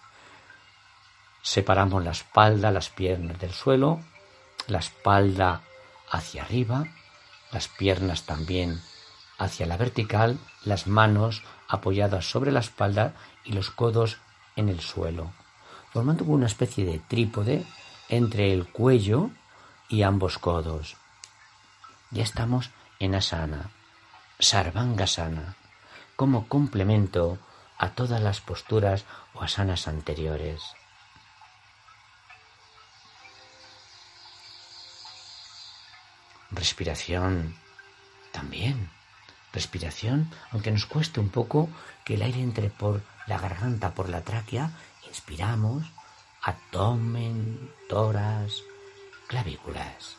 separamos 1.42 2.04
la 2.04 2.12
espalda, 2.12 2.70
las 2.70 2.90
piernas 2.90 3.40
del 3.40 3.52
suelo, 3.52 4.00
la 4.68 4.78
espalda 4.78 5.62
hacia 6.08 6.44
arriba, 6.44 6.86
las 7.50 7.66
piernas 7.66 8.22
también 8.22 8.80
hacia 9.36 9.66
la 9.66 9.76
vertical, 9.76 10.38
las 10.64 10.86
manos 10.86 11.42
apoyadas 11.66 12.30
sobre 12.30 12.52
la 12.52 12.60
espalda 12.60 13.14
y 13.44 13.52
los 13.52 13.72
codos 13.72 14.18
en 14.54 14.68
el 14.68 14.78
suelo, 14.78 15.32
formando 15.92 16.24
una 16.24 16.46
especie 16.46 16.84
de 16.84 17.00
trípode 17.00 17.66
entre 18.08 18.52
el 18.52 18.68
cuello 18.68 19.32
y 19.92 20.04
ambos 20.04 20.38
codos. 20.38 20.96
Ya 22.10 22.22
estamos 22.22 22.70
en 22.98 23.14
asana, 23.14 23.70
sarvangasana, 24.38 25.54
como 26.16 26.48
complemento 26.48 27.38
a 27.76 27.90
todas 27.90 28.22
las 28.22 28.40
posturas 28.40 29.04
o 29.34 29.42
asanas 29.42 29.86
anteriores. 29.88 30.62
Respiración 36.50 37.54
también. 38.32 38.88
Respiración, 39.52 40.30
aunque 40.52 40.70
nos 40.70 40.86
cueste 40.86 41.20
un 41.20 41.28
poco 41.28 41.68
que 42.06 42.14
el 42.14 42.22
aire 42.22 42.40
entre 42.40 42.70
por 42.70 43.02
la 43.26 43.38
garganta, 43.38 43.92
por 43.92 44.08
la 44.08 44.22
tráquea, 44.22 44.70
inspiramos, 45.06 45.84
abdomen, 46.40 47.70
toras, 47.90 48.62
clavículas. 49.32 50.18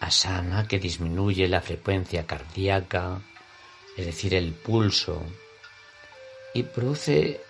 Asana 0.00 0.66
que 0.66 0.80
disminuye 0.80 1.46
la 1.46 1.60
frecuencia 1.60 2.26
cardíaca, 2.26 3.20
es 3.96 4.06
decir, 4.06 4.34
el 4.34 4.54
pulso, 4.54 5.22
y 6.52 6.64
produce 6.64 7.40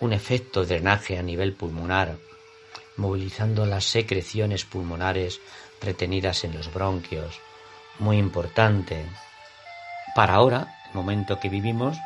un 0.00 0.12
efecto 0.12 0.66
drenaje 0.66 1.16
a 1.16 1.22
nivel 1.22 1.54
pulmonar, 1.54 2.18
movilizando 2.98 3.64
las 3.64 3.84
secreciones 3.86 4.66
pulmonares 4.66 5.40
retenidas 5.80 6.44
en 6.44 6.52
los 6.54 6.70
bronquios, 6.74 7.40
muy 8.00 8.18
importante 8.18 9.06
para 10.14 10.34
ahora, 10.34 10.76
el 10.88 10.94
momento 10.94 11.40
que 11.40 11.48
vivimos, 11.48 11.96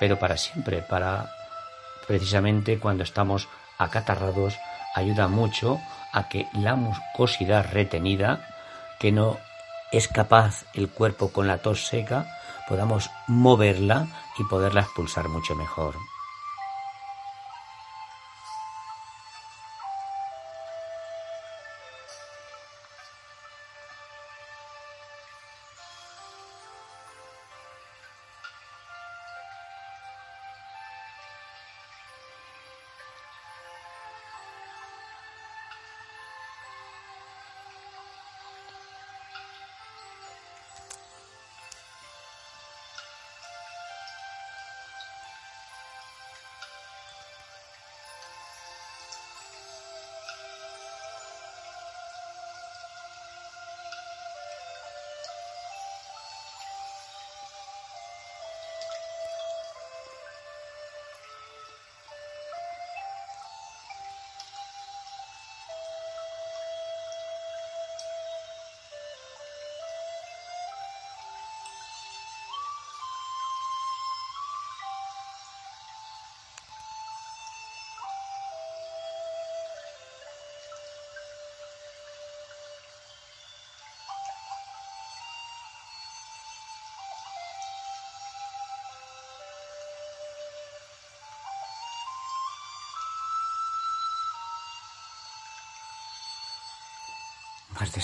pero 0.00 0.18
para 0.18 0.36
siempre, 0.36 0.82
para 0.82 1.30
precisamente 2.08 2.80
cuando 2.80 3.04
estamos 3.04 3.48
acatarrados, 3.78 4.58
ayuda 4.96 5.28
mucho 5.28 5.78
a 6.12 6.28
que 6.28 6.48
la 6.54 6.74
mucosidad 6.74 7.70
retenida, 7.72 8.40
que 8.98 9.12
no 9.12 9.38
es 9.92 10.08
capaz 10.08 10.64
el 10.74 10.88
cuerpo 10.88 11.30
con 11.30 11.46
la 11.46 11.58
tos 11.58 11.86
seca, 11.86 12.26
podamos 12.68 13.10
moverla 13.28 14.08
y 14.38 14.44
poderla 14.44 14.80
expulsar 14.80 15.28
mucho 15.28 15.54
mejor. 15.54 15.94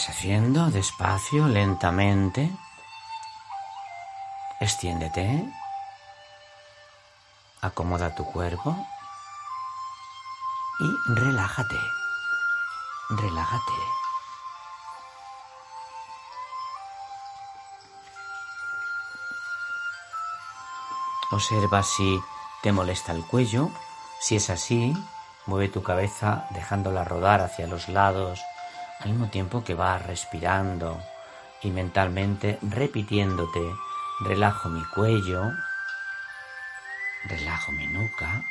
Vas 0.07 0.15
deshaciendo 0.15 0.71
despacio, 0.71 1.49
lentamente. 1.49 2.51
Extiéndete. 4.61 5.53
Acomoda 7.61 8.15
tu 8.15 8.25
cuerpo. 8.25 8.77
Y 10.79 11.15
relájate. 11.15 11.77
Relájate. 13.11 13.73
Observa 21.33 21.83
si 21.83 22.21
te 22.63 22.71
molesta 22.71 23.11
el 23.13 23.27
cuello. 23.27 23.71
Si 24.21 24.37
es 24.37 24.51
así, 24.51 24.95
mueve 25.47 25.69
tu 25.69 25.83
cabeza 25.83 26.47
dejándola 26.51 27.03
rodar 27.05 27.41
hacia 27.41 27.67
los 27.67 27.89
lados 27.89 28.41
al 29.01 29.11
mismo 29.11 29.29
tiempo 29.29 29.65
que 29.65 29.75
vas 29.75 30.05
respirando 30.07 31.01
y 31.63 31.71
mentalmente 31.71 32.59
repitiéndote, 32.63 33.61
relajo 34.21 34.69
mi 34.69 34.85
cuello, 34.87 35.53
relajo 37.25 37.73
mi 37.73 37.87
nuca, 37.87 38.45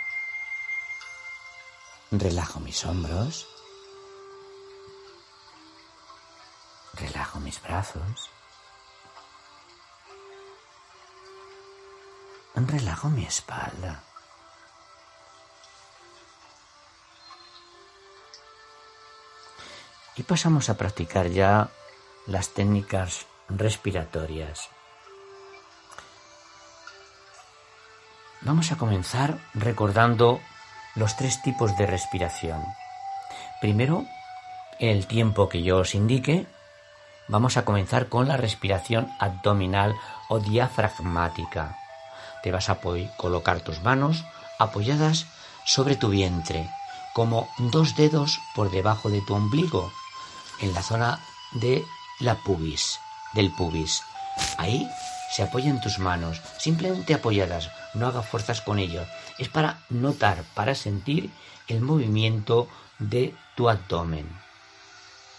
relajo 2.11 2.59
mis 2.59 2.85
hombros, 2.85 3.47
relajo 6.93 7.39
mis 7.39 7.61
brazos, 7.61 8.29
relajo 12.55 13.09
mi 13.09 13.25
espalda. 13.25 14.03
Y 20.17 20.23
pasamos 20.23 20.69
a 20.69 20.77
practicar 20.77 21.27
ya 21.27 21.69
las 22.25 22.53
técnicas 22.53 23.25
respiratorias. 23.49 24.69
Vamos 28.41 28.71
a 28.71 28.77
comenzar 28.77 29.39
recordando 29.53 30.39
los 30.95 31.17
tres 31.17 31.41
tipos 31.41 31.75
de 31.77 31.85
respiración. 31.85 32.63
Primero, 33.59 34.05
el 34.79 35.07
tiempo 35.07 35.49
que 35.49 35.63
yo 35.63 35.79
os 35.79 35.95
indique, 35.95 36.45
vamos 37.27 37.57
a 37.57 37.65
comenzar 37.65 38.07
con 38.07 38.27
la 38.27 38.37
respiración 38.37 39.11
abdominal 39.19 39.95
o 40.29 40.39
diafragmática. 40.39 41.77
Te 42.41 42.51
vas 42.51 42.69
a 42.69 42.79
colocar 43.17 43.61
tus 43.61 43.81
manos 43.81 44.23
apoyadas 44.59 45.25
sobre 45.65 45.95
tu 45.95 46.09
vientre, 46.09 46.69
como 47.13 47.49
dos 47.57 47.95
dedos 47.95 48.39
por 48.55 48.71
debajo 48.71 49.09
de 49.09 49.21
tu 49.21 49.33
ombligo 49.33 49.91
en 50.61 50.73
la 50.73 50.83
zona 50.83 51.19
de 51.53 51.85
la 52.19 52.35
pubis, 52.35 52.99
del 53.33 53.51
pubis. 53.51 54.03
Ahí 54.57 54.89
se 55.31 55.43
apoyan 55.43 55.81
tus 55.81 55.99
manos, 55.99 56.41
simplemente 56.59 57.13
apoyadas, 57.13 57.69
no 57.93 58.07
hagas 58.07 58.27
fuerzas 58.27 58.61
con 58.61 58.79
ello. 58.79 59.05
Es 59.37 59.49
para 59.49 59.79
notar, 59.89 60.43
para 60.53 60.75
sentir 60.75 61.31
el 61.67 61.81
movimiento 61.81 62.67
de 62.99 63.35
tu 63.55 63.69
abdomen. 63.69 64.29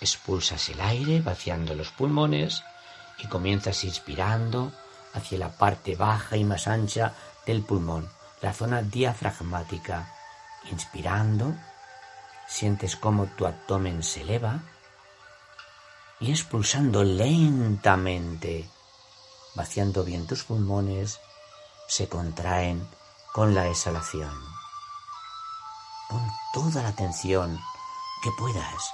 Expulsas 0.00 0.68
el 0.68 0.80
aire 0.80 1.20
vaciando 1.20 1.74
los 1.74 1.90
pulmones 1.90 2.62
y 3.18 3.26
comienzas 3.26 3.84
inspirando 3.84 4.72
hacia 5.14 5.38
la 5.38 5.56
parte 5.56 5.96
baja 5.96 6.36
y 6.36 6.44
más 6.44 6.68
ancha 6.68 7.14
del 7.46 7.62
pulmón, 7.62 8.08
la 8.42 8.52
zona 8.52 8.82
diafragmática. 8.82 10.12
Inspirando, 10.70 11.54
sientes 12.46 12.96
cómo 12.96 13.26
tu 13.26 13.46
abdomen 13.46 14.02
se 14.02 14.22
eleva 14.22 14.60
y 16.20 16.30
expulsando 16.30 17.04
lentamente, 17.04 18.68
vaciando 19.54 20.04
bien 20.04 20.26
tus 20.26 20.44
pulmones, 20.44 21.20
se 21.88 22.08
contraen 22.08 22.86
con 23.32 23.54
la 23.54 23.68
exhalación. 23.68 24.32
Pon 26.08 26.26
toda 26.54 26.82
la 26.82 26.88
atención 26.88 27.58
que 28.22 28.30
puedas. 28.38 28.92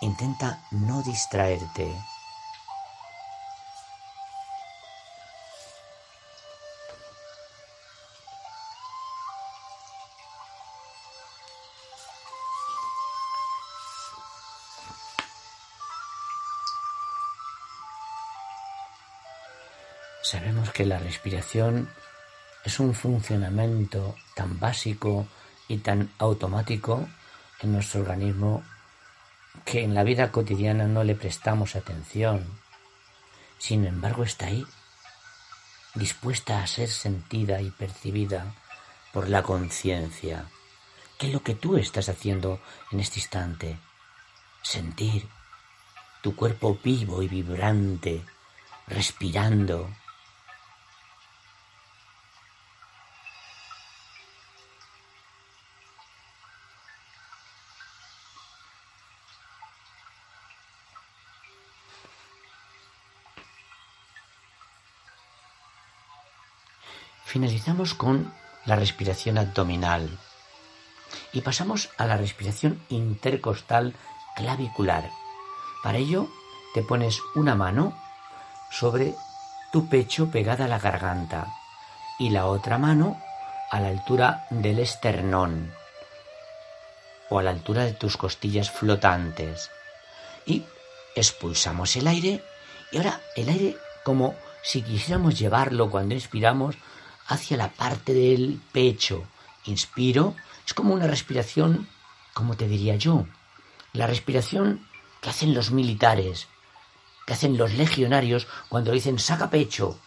Intenta 0.00 0.62
no 0.70 1.02
distraerte. 1.02 1.96
Sabemos 20.24 20.70
que 20.70 20.86
la 20.86 20.98
respiración 20.98 21.90
es 22.64 22.80
un 22.80 22.94
funcionamiento 22.94 24.16
tan 24.34 24.58
básico 24.58 25.28
y 25.68 25.76
tan 25.78 26.10
automático 26.16 27.06
en 27.60 27.72
nuestro 27.72 28.00
organismo 28.00 28.64
que 29.66 29.84
en 29.84 29.92
la 29.92 30.02
vida 30.02 30.32
cotidiana 30.32 30.86
no 30.86 31.04
le 31.04 31.14
prestamos 31.14 31.76
atención. 31.76 32.58
Sin 33.58 33.84
embargo, 33.84 34.24
está 34.24 34.46
ahí, 34.46 34.64
dispuesta 35.94 36.62
a 36.62 36.66
ser 36.66 36.88
sentida 36.88 37.60
y 37.60 37.70
percibida 37.70 38.54
por 39.12 39.28
la 39.28 39.42
conciencia. 39.42 40.46
¿Qué 41.18 41.26
es 41.26 41.34
lo 41.34 41.42
que 41.42 41.54
tú 41.54 41.76
estás 41.76 42.08
haciendo 42.08 42.62
en 42.92 43.00
este 43.00 43.20
instante? 43.20 43.78
Sentir 44.62 45.28
tu 46.22 46.34
cuerpo 46.34 46.78
vivo 46.82 47.22
y 47.22 47.28
vibrante, 47.28 48.24
respirando. 48.86 49.90
Finalizamos 67.64 67.94
con 67.94 68.30
la 68.66 68.76
respiración 68.76 69.38
abdominal 69.38 70.10
y 71.32 71.40
pasamos 71.40 71.88
a 71.96 72.04
la 72.04 72.18
respiración 72.18 72.78
intercostal 72.90 73.94
clavicular. 74.36 75.08
Para 75.82 75.96
ello 75.96 76.28
te 76.74 76.82
pones 76.82 77.20
una 77.34 77.54
mano 77.54 77.98
sobre 78.70 79.14
tu 79.72 79.88
pecho 79.88 80.30
pegada 80.30 80.66
a 80.66 80.68
la 80.68 80.78
garganta 80.78 81.46
y 82.18 82.28
la 82.28 82.44
otra 82.48 82.76
mano 82.76 83.18
a 83.70 83.80
la 83.80 83.88
altura 83.88 84.46
del 84.50 84.78
esternón 84.78 85.72
o 87.30 87.38
a 87.38 87.42
la 87.42 87.50
altura 87.50 87.84
de 87.84 87.94
tus 87.94 88.18
costillas 88.18 88.70
flotantes. 88.70 89.70
Y 90.44 90.66
expulsamos 91.16 91.96
el 91.96 92.08
aire 92.08 92.44
y 92.92 92.98
ahora 92.98 93.22
el 93.36 93.48
aire 93.48 93.78
como 94.04 94.34
si 94.62 94.82
quisiéramos 94.82 95.38
llevarlo 95.38 95.88
cuando 95.88 96.14
inspiramos 96.14 96.76
hacia 97.26 97.56
la 97.56 97.72
parte 97.72 98.12
del 98.12 98.60
pecho. 98.72 99.24
Inspiro, 99.64 100.34
es 100.66 100.74
como 100.74 100.94
una 100.94 101.06
respiración, 101.06 101.88
como 102.32 102.56
te 102.56 102.68
diría 102.68 102.96
yo, 102.96 103.26
la 103.92 104.06
respiración 104.06 104.86
que 105.20 105.30
hacen 105.30 105.54
los 105.54 105.70
militares, 105.70 106.48
que 107.26 107.32
hacen 107.32 107.56
los 107.56 107.72
legionarios 107.74 108.46
cuando 108.68 108.92
dicen 108.92 109.18
saca 109.18 109.50
pecho. 109.50 109.98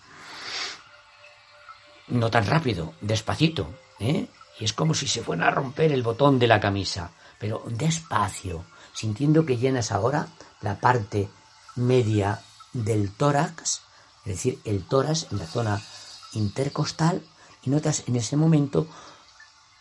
No 2.07 2.29
tan 2.29 2.45
rápido, 2.45 2.93
despacito, 3.01 3.73
¿eh? 3.99 4.27
Y 4.59 4.65
es 4.65 4.73
como 4.73 4.93
si 4.93 5.07
se 5.07 5.23
fuera 5.23 5.47
a 5.47 5.51
romper 5.51 5.91
el 5.91 6.03
botón 6.03 6.39
de 6.39 6.47
la 6.47 6.59
camisa, 6.59 7.11
pero 7.39 7.63
despacio, 7.67 8.65
sintiendo 8.93 9.45
que 9.45 9.57
llenas 9.57 9.91
ahora 9.91 10.27
la 10.61 10.79
parte 10.79 11.29
media 11.75 12.41
del 12.73 13.11
tórax, 13.11 13.81
es 14.25 14.35
decir, 14.35 14.59
el 14.65 14.83
tórax 14.83 15.27
en 15.31 15.37
la 15.37 15.45
zona 15.45 15.81
intercostal 16.33 17.23
y 17.63 17.69
notas 17.69 18.03
en 18.07 18.15
ese 18.15 18.37
momento 18.37 18.87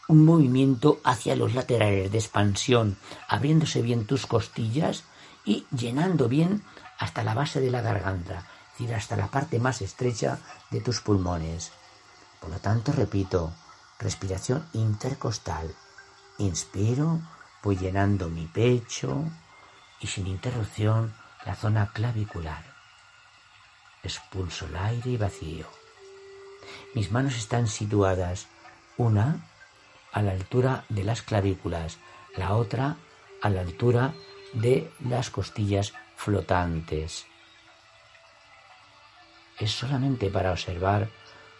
un 0.08 0.24
movimiento 0.24 1.00
hacia 1.04 1.36
los 1.36 1.54
laterales 1.54 2.12
de 2.12 2.18
expansión, 2.18 2.96
abriéndose 3.28 3.82
bien 3.82 4.06
tus 4.06 4.26
costillas 4.26 5.04
y 5.44 5.66
llenando 5.70 6.28
bien 6.28 6.62
hasta 6.98 7.24
la 7.24 7.34
base 7.34 7.60
de 7.60 7.70
la 7.70 7.82
garganta, 7.82 8.38
es 8.38 8.78
decir, 8.78 8.94
hasta 8.94 9.16
la 9.16 9.28
parte 9.28 9.58
más 9.58 9.82
estrecha 9.82 10.38
de 10.70 10.80
tus 10.80 11.00
pulmones. 11.00 11.72
Por 12.40 12.50
lo 12.50 12.58
tanto, 12.58 12.92
repito, 12.92 13.52
respiración 13.98 14.66
intercostal. 14.72 15.74
Inspiro, 16.38 17.20
voy 17.62 17.76
llenando 17.76 18.28
mi 18.28 18.46
pecho 18.46 19.24
y 20.00 20.06
sin 20.06 20.26
interrupción 20.26 21.14
la 21.44 21.54
zona 21.54 21.92
clavicular. 21.92 22.64
Expulso 24.02 24.66
el 24.66 24.76
aire 24.76 25.10
y 25.10 25.16
vacío. 25.16 25.85
Mis 26.94 27.10
manos 27.10 27.36
están 27.36 27.66
situadas, 27.66 28.48
una 28.96 29.48
a 30.12 30.22
la 30.22 30.32
altura 30.32 30.84
de 30.88 31.04
las 31.04 31.22
clavículas, 31.22 31.98
la 32.36 32.54
otra 32.54 32.96
a 33.42 33.50
la 33.50 33.60
altura 33.60 34.14
de 34.52 34.90
las 35.00 35.30
costillas 35.30 35.92
flotantes. 36.16 37.26
Es 39.58 39.72
solamente 39.72 40.30
para 40.30 40.52
observar 40.52 41.08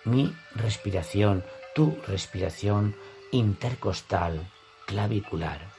mi 0.05 0.35
respiración, 0.55 1.45
tu 1.75 1.99
respiración 2.07 2.97
intercostal, 3.33 4.51
clavicular. 4.87 5.76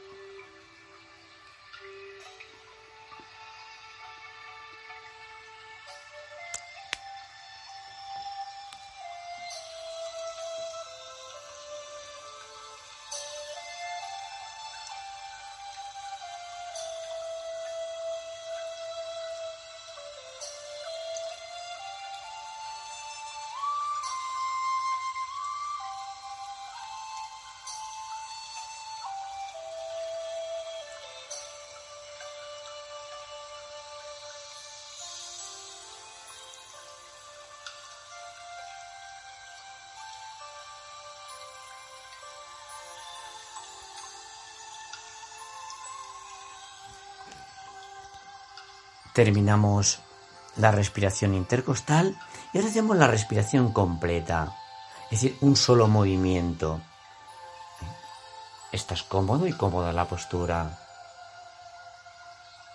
Terminamos 49.18 49.98
la 50.58 50.70
respiración 50.70 51.34
intercostal 51.34 52.16
y 52.54 52.60
ahora 52.60 52.70
hacemos 52.70 52.96
la 52.98 53.08
respiración 53.08 53.74
completa, 53.74 54.56
es 55.06 55.22
decir, 55.22 55.38
un 55.42 55.56
solo 55.56 55.88
movimiento. 55.88 56.82
Estás 58.72 59.02
cómodo 59.02 59.48
y 59.48 59.54
cómoda 59.54 59.92
la 59.92 60.06
postura. 60.06 60.78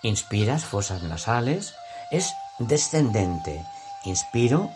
Inspiras, 0.01 0.65
fosas 0.65 1.03
nasales, 1.03 1.75
es 2.11 2.33
descendente. 2.59 3.65
Inspiro, 4.03 4.69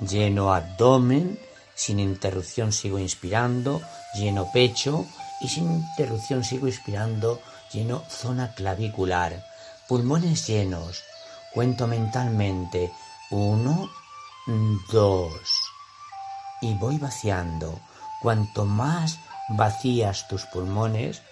lleno 0.00 0.52
abdomen, 0.52 1.40
sin 1.74 2.00
interrupción 2.00 2.70
sigo 2.70 2.98
inspirando, 2.98 3.80
lleno 4.14 4.52
pecho 4.52 5.06
y 5.40 5.48
sin 5.48 5.72
interrupción 5.72 6.44
sigo 6.44 6.66
inspirando, 6.66 7.40
lleno 7.72 8.02
zona 8.10 8.54
clavicular, 8.54 9.42
pulmones 9.88 10.46
llenos, 10.46 11.02
Cuento 11.54 11.86
mentalmente 11.86 12.92
uno, 13.30 13.88
dos 14.90 15.62
y 16.60 16.74
voy 16.74 16.98
vaciando. 16.98 17.78
Cuanto 18.20 18.64
más 18.64 19.20
vacías 19.50 20.26
tus 20.26 20.46
pulmones, 20.46 21.22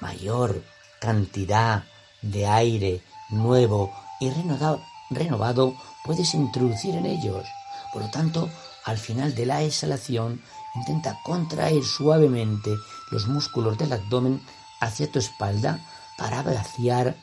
mayor 0.00 0.64
cantidad 1.00 1.84
de 2.20 2.48
aire 2.48 3.04
nuevo 3.30 3.92
y 4.18 4.30
renovado, 4.30 5.74
puedes 6.04 6.34
introducir 6.34 6.96
en 6.96 7.06
ellos. 7.06 7.46
Por 7.92 8.02
lo 8.02 8.10
tanto, 8.10 8.50
al 8.84 8.98
final 8.98 9.36
de 9.36 9.46
la 9.46 9.62
exhalación, 9.62 10.42
intenta 10.74 11.20
contraer 11.22 11.84
suavemente 11.84 12.74
los 13.12 13.28
músculos 13.28 13.78
del 13.78 13.92
abdomen 13.92 14.44
hacia 14.80 15.12
tu 15.12 15.20
espalda 15.20 15.78
para 16.18 16.42
vaciar 16.42 17.14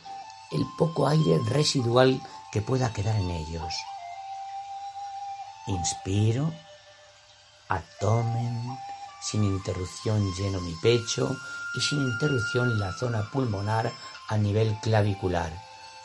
el 0.52 0.66
poco 0.78 1.08
aire 1.08 1.40
residual 1.50 2.22
que 2.52 2.62
pueda 2.62 2.94
quedar 2.94 3.16
en 3.16 3.30
ellos. 3.30 3.74
Inspiro, 5.68 6.52
abdomen, 7.70 8.78
sin 9.22 9.44
interrupción 9.44 10.34
lleno 10.34 10.60
mi 10.60 10.74
pecho 10.82 11.36
y 11.76 11.82
sin 11.82 12.00
interrupción 12.00 12.80
la 12.80 12.92
zona 12.94 13.30
pulmonar 13.32 13.92
a 14.28 14.38
nivel 14.38 14.78
clavicular. 14.82 15.52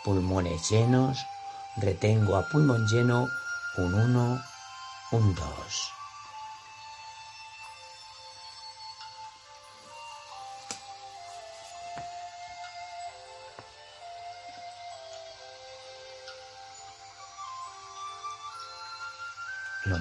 Pulmones 0.04 0.70
llenos, 0.70 1.18
retengo 1.76 2.36
a 2.36 2.48
pulmón 2.48 2.86
lleno 2.86 3.28
un 3.78 3.94
1, 3.94 4.42
un 5.12 5.34
2. 5.34 5.95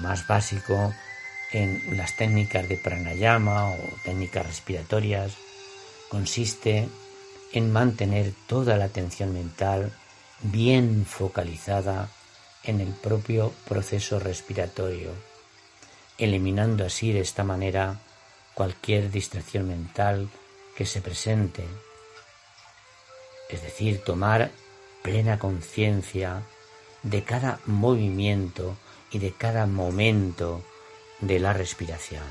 Más 0.06 0.26
básico 0.26 0.94
en 1.52 1.96
las 1.96 2.16
técnicas 2.16 2.68
de 2.68 2.76
pranayama 2.76 3.70
o 3.70 3.76
técnicas 4.04 4.46
respiratorias 4.46 5.32
consiste 6.08 6.88
en 7.52 7.72
mantener 7.72 8.32
toda 8.46 8.76
la 8.76 8.84
atención 8.84 9.32
mental 9.32 9.92
bien 10.42 11.06
focalizada 11.06 12.08
en 12.62 12.80
el 12.80 12.92
propio 12.92 13.52
proceso 13.68 14.20
respiratorio, 14.20 15.10
eliminando 16.18 16.84
así 16.84 17.12
de 17.12 17.20
esta 17.20 17.42
manera 17.42 17.98
cualquier 18.54 19.10
distracción 19.10 19.68
mental 19.68 20.28
que 20.76 20.86
se 20.86 21.00
presente. 21.00 21.64
Es 23.48 23.62
decir, 23.62 24.02
tomar 24.04 24.50
plena 25.02 25.38
conciencia 25.38 26.42
de 27.02 27.22
cada 27.22 27.60
movimiento 27.66 28.76
y 29.10 29.18
de 29.18 29.32
cada 29.32 29.66
momento 29.66 30.62
de 31.20 31.38
la 31.38 31.52
respiración. 31.52 32.24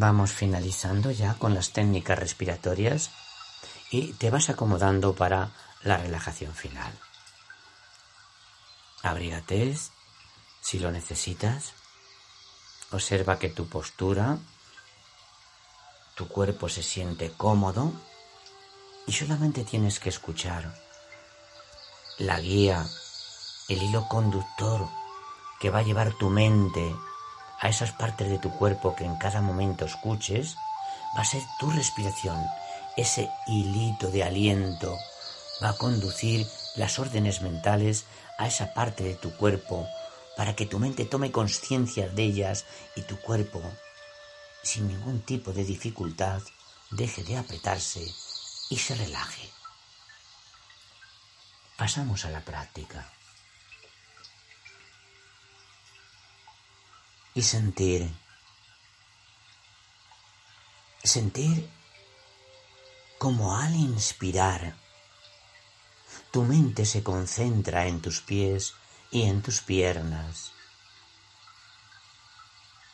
Vamos 0.00 0.30
finalizando 0.30 1.10
ya 1.10 1.34
con 1.34 1.54
las 1.54 1.72
técnicas 1.72 2.16
respiratorias 2.16 3.10
y 3.90 4.12
te 4.12 4.30
vas 4.30 4.48
acomodando 4.48 5.16
para 5.16 5.50
la 5.82 5.96
relajación 5.96 6.54
final. 6.54 6.92
Abrígate 9.02 9.76
si 10.60 10.78
lo 10.78 10.92
necesitas. 10.92 11.72
Observa 12.92 13.40
que 13.40 13.48
tu 13.48 13.66
postura, 13.68 14.38
tu 16.14 16.28
cuerpo 16.28 16.68
se 16.68 16.84
siente 16.84 17.32
cómodo 17.32 17.92
y 19.08 19.12
solamente 19.12 19.64
tienes 19.64 19.98
que 19.98 20.10
escuchar 20.10 20.80
la 22.18 22.38
guía, 22.38 22.86
el 23.68 23.82
hilo 23.82 24.06
conductor 24.06 24.88
que 25.58 25.70
va 25.70 25.80
a 25.80 25.82
llevar 25.82 26.12
tu 26.12 26.30
mente 26.30 26.94
a 27.60 27.68
esas 27.68 27.92
partes 27.92 28.28
de 28.28 28.38
tu 28.38 28.50
cuerpo 28.50 28.94
que 28.94 29.04
en 29.04 29.16
cada 29.16 29.40
momento 29.42 29.84
escuches, 29.84 30.56
va 31.16 31.22
a 31.22 31.24
ser 31.24 31.42
tu 31.58 31.70
respiración. 31.70 32.44
Ese 32.96 33.30
hilito 33.46 34.10
de 34.10 34.24
aliento 34.24 34.96
va 35.62 35.70
a 35.70 35.76
conducir 35.76 36.46
las 36.76 36.98
órdenes 36.98 37.42
mentales 37.42 38.04
a 38.38 38.46
esa 38.46 38.72
parte 38.74 39.04
de 39.04 39.14
tu 39.14 39.36
cuerpo 39.36 39.86
para 40.36 40.54
que 40.54 40.66
tu 40.66 40.78
mente 40.78 41.04
tome 41.04 41.32
conciencia 41.32 42.08
de 42.08 42.22
ellas 42.22 42.64
y 42.94 43.02
tu 43.02 43.20
cuerpo, 43.20 43.60
sin 44.62 44.86
ningún 44.86 45.20
tipo 45.22 45.52
de 45.52 45.64
dificultad, 45.64 46.40
deje 46.90 47.24
de 47.24 47.36
apretarse 47.36 48.06
y 48.70 48.76
se 48.76 48.94
relaje. 48.94 49.50
Pasamos 51.76 52.24
a 52.24 52.30
la 52.30 52.40
práctica. 52.40 53.17
Y 57.38 57.42
sentir. 57.42 58.12
Sentir 61.04 61.70
como 63.16 63.54
al 63.56 63.76
inspirar, 63.76 64.74
tu 66.32 66.42
mente 66.42 66.84
se 66.84 67.04
concentra 67.04 67.86
en 67.86 68.02
tus 68.02 68.22
pies 68.22 68.74
y 69.12 69.22
en 69.22 69.40
tus 69.40 69.60
piernas. 69.60 70.50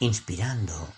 Inspirando, 0.00 0.92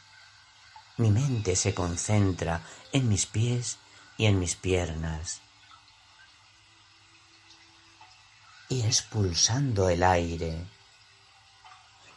mi 0.96 1.12
mente 1.12 1.54
se 1.54 1.72
concentra 1.72 2.66
en 2.90 3.08
mis 3.08 3.26
pies 3.26 3.78
y 4.16 4.26
en 4.26 4.40
mis 4.40 4.56
piernas. 4.56 5.40
Y 8.68 8.82
expulsando 8.82 9.88
el 9.88 10.02
aire, 10.02 10.66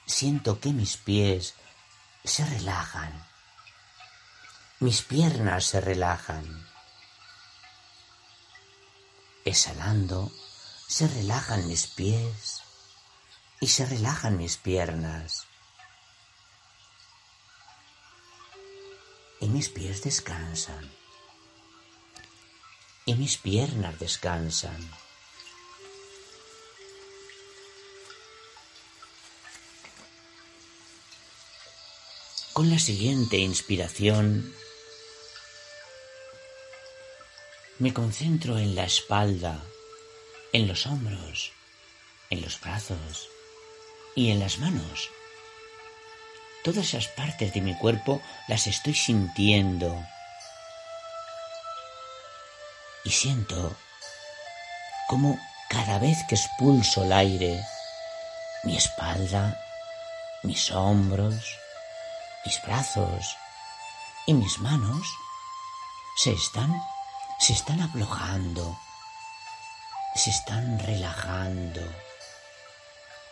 siento 0.10 0.60
que 0.60 0.74
mis 0.74 0.98
pies 0.98 1.54
se 2.24 2.44
relajan, 2.46 3.26
mis 4.80 5.02
piernas 5.04 5.66
se 5.66 5.82
relajan. 5.82 6.68
Exhalando, 9.46 10.32
se 10.88 11.08
relajan 11.08 11.68
mis 11.68 11.88
pies 11.88 12.62
y 13.62 13.68
se 13.68 13.86
relajan 13.86 14.38
mis 14.38 14.58
piernas. 14.58 15.46
Y 19.42 19.48
mis 19.48 19.70
pies 19.70 20.04
descansan. 20.04 20.92
Y 23.06 23.16
mis 23.16 23.38
piernas 23.38 23.98
descansan. 24.00 25.09
Con 32.60 32.70
la 32.70 32.78
siguiente 32.78 33.38
inspiración 33.38 34.54
me 37.78 37.94
concentro 37.94 38.58
en 38.58 38.76
la 38.76 38.84
espalda, 38.84 39.64
en 40.52 40.68
los 40.68 40.86
hombros, 40.86 41.54
en 42.30 42.42
los 42.42 42.60
brazos 42.60 43.30
y 44.14 44.32
en 44.32 44.42
las 44.42 44.58
manos. 44.58 45.10
Todas 46.62 46.88
esas 46.88 47.08
partes 47.08 47.54
de 47.54 47.62
mi 47.62 47.78
cuerpo 47.78 48.22
las 48.50 48.68
estoy 48.68 48.94
sintiendo 48.94 49.98
y 53.06 53.10
siento 53.10 53.74
como 55.08 55.40
cada 55.70 55.98
vez 55.98 56.18
que 56.28 56.36
expulso 56.36 57.06
el 57.06 57.14
aire, 57.14 57.64
mi 58.66 58.76
espalda, 58.76 59.58
mis 60.44 60.70
hombros, 60.72 61.58
mis 62.46 62.62
brazos 62.64 63.38
y 64.26 64.34
mis 64.34 64.60
manos 64.60 65.08
se 66.18 66.32
están, 66.32 66.74
se 67.40 67.54
están 67.54 67.82
aflojando, 67.82 68.78
se 70.16 70.30
están 70.30 70.80
relajando, 70.80 71.82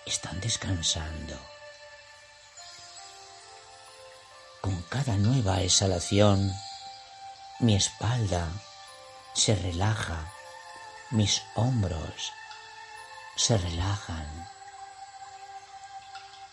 están 0.05 0.39
descansando. 0.41 1.39
Con 4.61 4.81
cada 4.83 5.15
nueva 5.17 5.61
exhalación, 5.61 6.53
mi 7.59 7.75
espalda 7.75 8.47
se 9.33 9.55
relaja 9.55 10.31
mis 11.11 11.41
hombros 11.55 12.33
se 13.37 13.57
relajan 13.57 14.49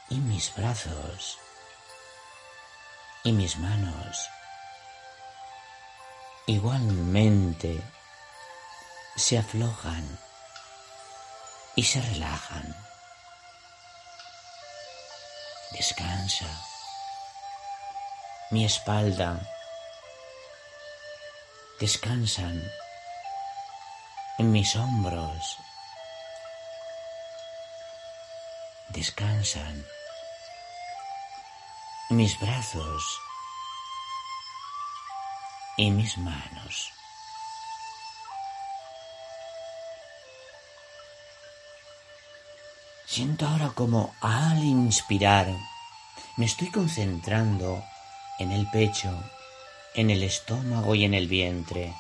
y 0.09 0.17
mis 0.17 0.55
brazos 0.55 1.39
y 3.25 3.33
mis 3.33 3.57
manos 3.57 4.31
igualmente 6.47 7.83
se 9.17 9.39
aflojan 9.39 10.19
y 11.75 11.83
se 11.83 12.01
relajan. 12.03 12.77
Descansa 15.73 16.47
mi 18.51 18.65
espalda. 18.65 19.41
Descansan 21.81 22.63
mis 24.39 24.77
hombros. 24.77 25.59
Descansan 28.91 29.85
mis 32.11 32.39
brazos 32.39 33.21
y 35.77 35.91
mis 35.91 36.19
manos. 36.19 36.93
Siento 43.07 43.47
ahora 43.47 43.71
como 43.71 44.15
al 44.21 44.63
inspirar 44.63 45.47
me 46.37 46.47
estoy 46.47 46.69
concentrando 46.71 47.83
en 48.39 48.53
el 48.53 48.69
pecho, 48.71 49.11
en 49.95 50.11
el 50.11 50.23
estómago 50.23 50.95
y 50.95 51.05
en 51.05 51.15
el 51.15 51.29
vientre. 51.29 51.95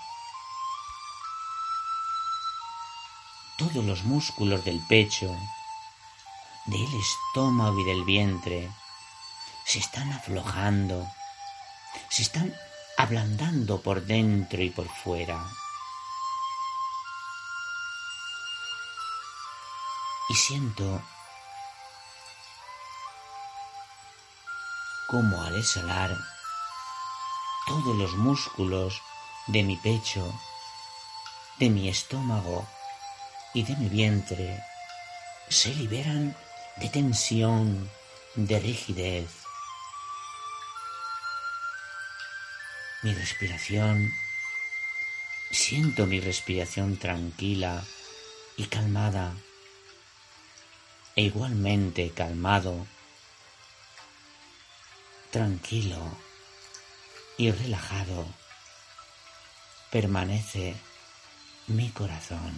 Todos 3.56 3.84
los 3.84 4.04
músculos 4.04 4.64
del 4.64 4.80
pecho, 4.86 5.34
del 6.66 7.00
estómago 7.00 7.78
y 7.80 7.84
del 7.84 8.04
vientre 8.04 8.70
se 9.64 9.78
están 9.78 10.12
aflojando, 10.12 11.10
se 12.10 12.22
están 12.22 12.54
ablandando 12.96 13.82
por 13.82 14.04
dentro 14.04 14.62
y 14.62 14.70
por 14.70 14.88
fuera. 14.88 15.38
Y 20.28 20.34
siento 20.34 21.02
como 25.08 25.42
al 25.42 25.58
exhalar 25.58 26.16
todos 27.66 27.96
los 27.96 28.14
músculos 28.14 29.00
de 29.46 29.62
mi 29.62 29.76
pecho, 29.76 30.32
de 31.58 31.70
mi 31.70 31.88
estómago 31.88 32.66
y 33.52 33.62
de 33.62 33.76
mi 33.76 33.88
vientre 33.88 34.62
se 35.48 35.74
liberan 35.74 36.36
de 36.76 36.88
tensión, 36.88 37.90
de 38.34 38.58
rigidez. 38.58 39.43
Mi 43.04 43.12
respiración, 43.12 44.14
siento 45.50 46.06
mi 46.06 46.20
respiración 46.20 46.96
tranquila 46.96 47.84
y 48.56 48.64
calmada, 48.64 49.36
e 51.14 51.24
igualmente 51.24 52.12
calmado. 52.12 52.86
Tranquilo 55.30 56.00
y 57.36 57.50
relajado. 57.50 58.26
Permanece 59.90 60.74
mi 61.66 61.90
corazón. 61.90 62.54